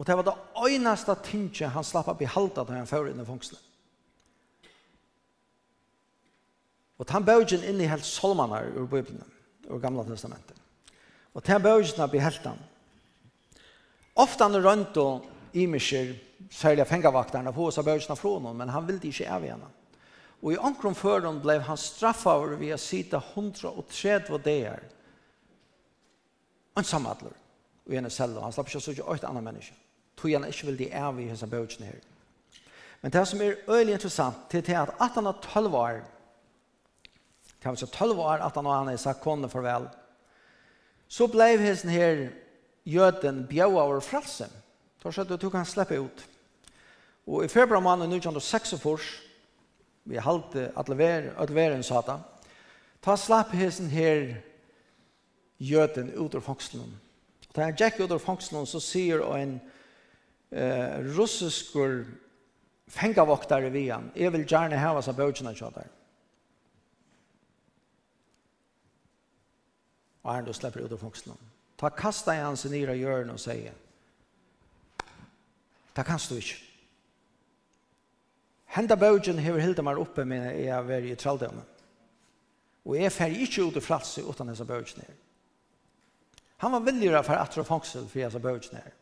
Og 0.00 0.06
det 0.08 0.16
var 0.16 0.24
det 0.24 0.36
øyneste 0.64 1.16
tinget 1.26 1.74
han 1.74 1.84
slapp 1.84 2.08
av 2.08 2.22
i 2.22 2.28
halta 2.28 2.64
da 2.64 2.78
han 2.78 2.88
fører 2.88 3.10
inn 3.10 3.20
i 3.20 3.26
fungselen. 3.28 3.66
Og 7.00 7.08
den 7.08 7.24
bøkken 7.24 7.66
inn 7.68 7.80
i 7.80 7.88
helt 7.88 8.04
solmaner 8.04 8.72
ur 8.76 8.88
Bibelen, 8.88 9.24
ur 9.68 9.80
Gamla 9.80 10.06
Testamentet. 10.08 10.56
Og 11.34 11.44
den 11.44 11.62
bøkken 11.62 12.00
har 12.00 12.16
helt 12.24 12.48
han. 12.48 12.62
Ofta 14.16 14.48
han 14.48 14.64
rønt 14.64 14.96
og 15.00 15.26
imisker, 15.52 16.14
særlig 16.50 16.86
fengavakterne, 16.88 17.52
på 17.52 17.68
av 17.68 17.84
bøkken 17.84 18.16
fra 18.16 18.32
noen, 18.38 18.56
men 18.56 18.72
han 18.72 18.86
ville 18.88 19.04
ikke 19.08 19.28
av 19.28 19.44
henne. 19.44 19.68
Og 20.40 20.54
i 20.54 20.60
omkron 20.60 20.96
før 20.96 21.28
han 21.28 21.42
ble 21.44 21.58
han 21.60 21.76
straffet 21.76 22.32
over 22.32 22.56
ved 22.56 22.72
å 22.72 22.80
sitte 22.80 23.20
130 23.20 24.40
dager 24.44 24.88
en 26.80 26.88
sammadler 26.88 27.36
i 27.90 27.96
en 27.98 28.06
og 28.06 28.42
Han 28.42 28.52
slapp 28.52 28.68
ikke 28.68 28.78
å 28.78 28.84
søke 28.84 29.06
åtte 29.06 29.28
andre 29.28 29.42
mennesker. 29.42 29.76
Tog 30.16 30.32
han 30.32 30.46
ikke 30.46 30.66
vil 30.68 30.78
de 30.78 30.90
er 30.90 31.20
i 31.20 31.28
hans 31.28 31.44
bøkene 31.44 31.86
her. 31.86 32.00
Men 33.02 33.12
det 33.12 33.22
som 33.28 33.40
er 33.40 33.56
øyelig 33.68 33.92
interessant, 33.96 34.52
det 34.52 34.68
er 34.68 34.82
at 34.82 34.94
at 35.00 35.14
han 35.14 35.26
har 35.26 35.38
tolv 35.42 35.74
år, 35.74 36.02
det 37.58 37.66
er 37.66 37.70
altså 37.70 37.86
tolv 37.86 38.18
år 38.18 38.44
at 38.44 38.54
han 38.54 38.66
og 38.66 38.74
han 38.74 38.88
er 38.88 38.96
sagt 38.96 39.20
kone 39.20 39.48
farvel, 39.48 39.88
så 41.08 41.26
ble 41.26 41.56
hans 41.58 41.82
her 41.82 42.28
jøden 42.84 43.46
bjøa 43.48 43.82
over 43.82 44.00
frelse. 44.00 44.48
Da 45.02 45.10
skjedde 45.10 45.34
at 45.34 45.42
du 45.42 45.50
kan 45.50 45.64
slippe 45.64 46.00
ut. 46.00 46.26
Og 47.26 47.44
i 47.44 47.48
februar 47.48 47.80
måned 47.80 48.06
1946, 48.06 49.22
vi 50.04 50.16
halte 50.16 50.70
at 50.76 50.88
levere 50.88 51.74
en 51.74 51.82
satan, 51.82 52.20
ta 53.02 53.16
slapp 53.16 53.52
hessen 53.56 53.88
her 53.90 54.34
jøden 55.60 56.12
ut 56.16 56.34
av 56.34 56.44
fangselen. 56.44 56.90
Da 57.54 57.66
han 57.66 57.76
gikk 57.76 58.00
ut 58.00 58.14
av 58.14 58.22
fangselen, 58.22 58.66
så 58.66 58.80
sier 58.82 59.22
en 59.36 59.58
eh, 60.50 60.98
russisk 61.16 61.76
fengavoktare 62.90 63.70
vi 63.70 63.88
han, 63.90 64.10
jeg 64.16 64.32
vil 64.32 64.46
gjerne 64.48 64.78
hava 64.80 65.02
seg 65.04 65.18
bøtjene 65.18 65.54
kjøter. 65.54 65.86
Og 70.22 70.34
han 70.34 70.44
då 70.44 70.52
slipper 70.52 70.84
ut 70.84 70.92
av 70.92 71.00
fangselen. 71.00 71.38
Ta 71.80 71.88
kasta 71.96 72.34
han 72.36 72.58
seg 72.60 72.74
ned 72.74 72.90
av 72.92 72.98
hjørnet 72.98 73.36
og 73.36 73.40
sier, 73.40 73.76
det 75.96 76.04
kan 76.06 76.20
du 76.28 76.36
ikke. 76.38 76.60
Henda 78.70 78.94
bøtjen 78.94 79.40
hever 79.42 79.60
hilda 79.60 79.82
meg 79.82 79.98
oppe 79.98 80.24
med 80.24 80.60
jeg 80.60 80.70
er 80.70 81.06
i 81.08 81.16
traldommen. 81.18 81.64
Og 82.86 82.94
jeg 82.96 83.12
fer 83.12 83.34
ikke 83.34 83.64
ut 83.66 83.78
av 83.80 83.84
fratse 83.84 84.22
utan 84.22 84.52
disse 84.52 84.64
bøtjen 84.64 85.02
her. 85.02 85.16
Han 86.60 86.72
var 86.72 86.80
villig 86.80 87.24
för 87.24 87.34
att 87.34 87.52
dra 87.52 87.64
fångsel 87.64 88.08
för 88.08 88.20
jag 88.20 88.32
sa 88.32 88.38
böjts 88.38 88.72
ner. 88.72 88.94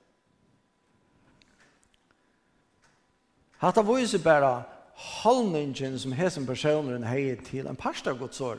Hatta 3.51 3.83
vise 3.83 4.19
bara 4.19 4.63
hållningen 4.95 5.99
som 5.99 6.13
hesen 6.13 6.47
personen 6.47 7.03
hejer 7.03 7.37
till 7.37 7.67
en 7.67 7.77
pastor 7.77 8.15
Guds 8.15 8.41
ord. 8.41 8.59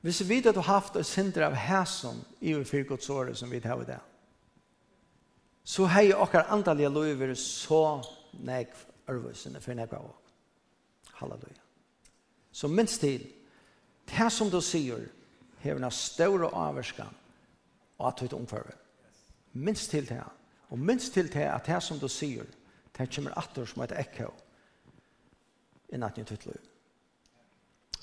Hvis 0.00 0.20
vi 0.20 0.24
vet 0.24 0.46
at 0.46 0.54
du 0.54 0.60
har 0.60 0.74
haft 0.74 0.96
et 0.96 1.06
sinter 1.06 1.44
av 1.44 1.52
hæsson 1.52 2.24
i 2.40 2.54
og 2.54 2.64
fyrt 2.66 2.88
gods 2.88 3.10
året 3.10 3.36
som 3.36 3.50
vi 3.50 3.60
tar 3.60 3.82
i 3.82 3.84
det, 3.84 4.00
så 5.64 5.84
har 5.84 6.02
jeg 6.02 6.16
okkar 6.16 6.48
antallige 6.48 6.88
løyver 6.88 7.34
så 7.34 8.00
nek 8.32 8.72
ærvøsene 9.08 9.60
for 9.60 9.76
nek 9.76 9.92
av 9.92 10.08
oss. 10.08 10.32
Halleluja. 11.20 11.60
Så 12.52 12.68
minst 12.68 13.00
til, 13.00 13.26
det 14.08 14.32
som 14.32 14.48
du 14.50 14.60
sier, 14.64 15.10
hever 15.68 15.84
en 15.84 15.94
større 15.94 16.50
avvarskan 16.50 17.14
og 17.98 18.08
at 18.08 18.30
du 18.30 18.36
omfører. 18.36 18.76
Minst 19.52 19.90
til 19.90 20.08
det. 20.08 20.22
Og 20.68 20.78
minst 20.78 21.12
til 21.12 21.32
det 21.32 21.46
at 21.48 21.66
det 21.66 21.82
som 21.82 21.98
du 21.98 22.08
sier, 22.08 22.46
det 22.98 23.10
kommer 23.14 23.36
atter 23.38 23.66
som 23.66 23.82
et 23.84 23.94
ekko 23.98 24.32
i 25.88 25.96
natten 25.96 26.26
til 26.26 26.38
liv. 26.44 26.64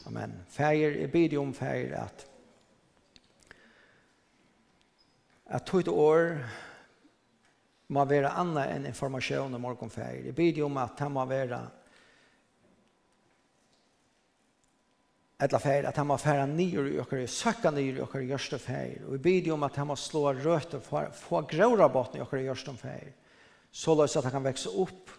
Amen. 0.06 0.34
Fæger, 0.50 1.00
jeg 1.00 1.12
bidde 1.12 1.38
om 1.38 1.54
fæger 1.54 1.98
at 2.04 2.28
at 5.46 5.66
tog 5.66 5.88
år 5.88 6.38
må 7.88 8.06
være 8.06 8.32
annet 8.34 8.72
enn 8.74 8.86
informasjon 8.90 9.54
om 9.54 9.62
morgenfæger. 9.62 10.26
Jeg 10.26 10.36
bidde 10.36 10.62
om 10.66 10.78
at 10.78 10.96
det 11.00 11.12
må 11.12 11.26
være 11.26 11.60
Etla 15.38 15.60
färd 15.60 15.86
att 15.86 15.98
han 15.98 16.08
var 16.08 16.18
färra 16.18 16.46
nyer 16.46 16.88
i 16.88 17.00
ökar, 17.00 17.28
søkka 17.28 17.72
nyer 17.72 17.96
i 17.96 18.02
ökar 18.02 18.20
i 18.20 18.26
görsta 18.26 18.58
färd. 18.58 19.02
Och 19.08 19.14
vi 19.14 19.18
bidde 19.18 19.52
om 19.52 19.64
att 19.64 19.76
han 19.76 19.88
må 19.88 19.96
slå 19.96 20.34
rötter, 20.34 20.80
få, 20.80 21.06
få 21.14 21.42
gråra 21.42 21.90
botten 21.90 22.22
i 22.22 22.24
ökar 22.24 22.38
i 22.38 22.44
görsta 22.44 22.74
färd. 22.74 23.14
Så 23.72 23.96
løs 23.96 24.18
att 24.18 24.24
han 24.24 24.32
kan 24.32 24.44
växa 24.44 24.70
upp 24.70 25.10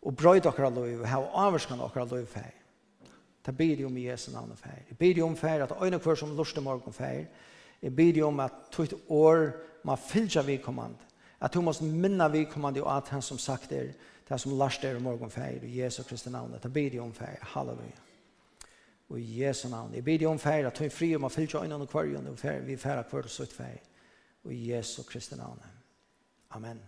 och 0.00 0.12
bröjda 0.12 0.48
ökar 0.48 0.70
liv 0.70 1.00
og 1.00 1.08
ha 1.08 1.30
avvarskan 1.32 1.80
ökar 1.80 2.16
liv 2.16 2.26
färd. 2.26 2.52
Ta 3.42 3.52
bidde 3.52 3.84
om 3.84 3.96
i 3.96 4.00
Jesu 4.00 4.32
namn 4.32 4.52
og 4.52 4.58
färd. 4.58 4.84
Jeg 4.88 4.98
bidde 4.98 5.22
om 5.22 5.36
färd 5.36 5.62
att 5.62 5.82
øyne 5.82 5.98
kvar 5.98 6.14
som 6.14 6.36
lustig 6.36 6.62
morgen 6.62 6.92
färd. 6.92 7.26
Jeg 7.82 7.96
bidde 7.96 8.22
om 8.22 8.40
att 8.40 8.70
tog 8.70 8.84
et 8.86 8.94
år 9.08 9.52
man 9.84 9.96
fylltja 9.96 10.58
kommand. 10.58 10.96
Att 11.38 11.52
du 11.52 11.60
måste 11.60 11.84
minna 11.84 12.28
vidkommande 12.28 12.82
och 12.82 12.96
at 12.96 13.08
han 13.08 13.22
som 13.22 13.38
sagt 13.38 13.72
er, 13.72 13.92
det 14.28 14.38
som 14.40 14.58
lars 14.58 14.84
er 14.84 14.98
morgen 14.98 15.30
morgon 15.36 15.64
i 15.64 15.80
Jesu 15.80 16.02
Kristi 16.02 16.30
namn. 16.30 16.58
Ta 16.62 16.68
bidde 16.68 16.98
om 16.98 17.12
färd. 17.12 17.38
Halleluja. 17.40 18.04
Og 19.08 19.20
i 19.20 19.42
Jesu 19.42 19.68
navn. 19.68 19.94
Jeg 19.94 20.04
bidde 20.04 20.26
om 20.26 20.38
færre, 20.38 20.70
tog 20.70 20.92
fri 20.92 21.12
om 21.16 21.26
å 21.28 21.32
fylle 21.32 21.60
øynene 21.60 21.84
og 21.84 21.90
kvarjon, 21.90 22.26
og 22.26 22.38
vi 22.66 22.76
færre 22.76 23.04
kvart 23.04 23.28
og 23.28 23.30
sutt 23.30 23.52
færre. 23.52 23.82
Og 24.44 24.52
i 24.52 24.70
Jesu 24.72 25.02
Kristi 25.02 25.36
navn. 25.36 25.60
Amen. 26.50 26.80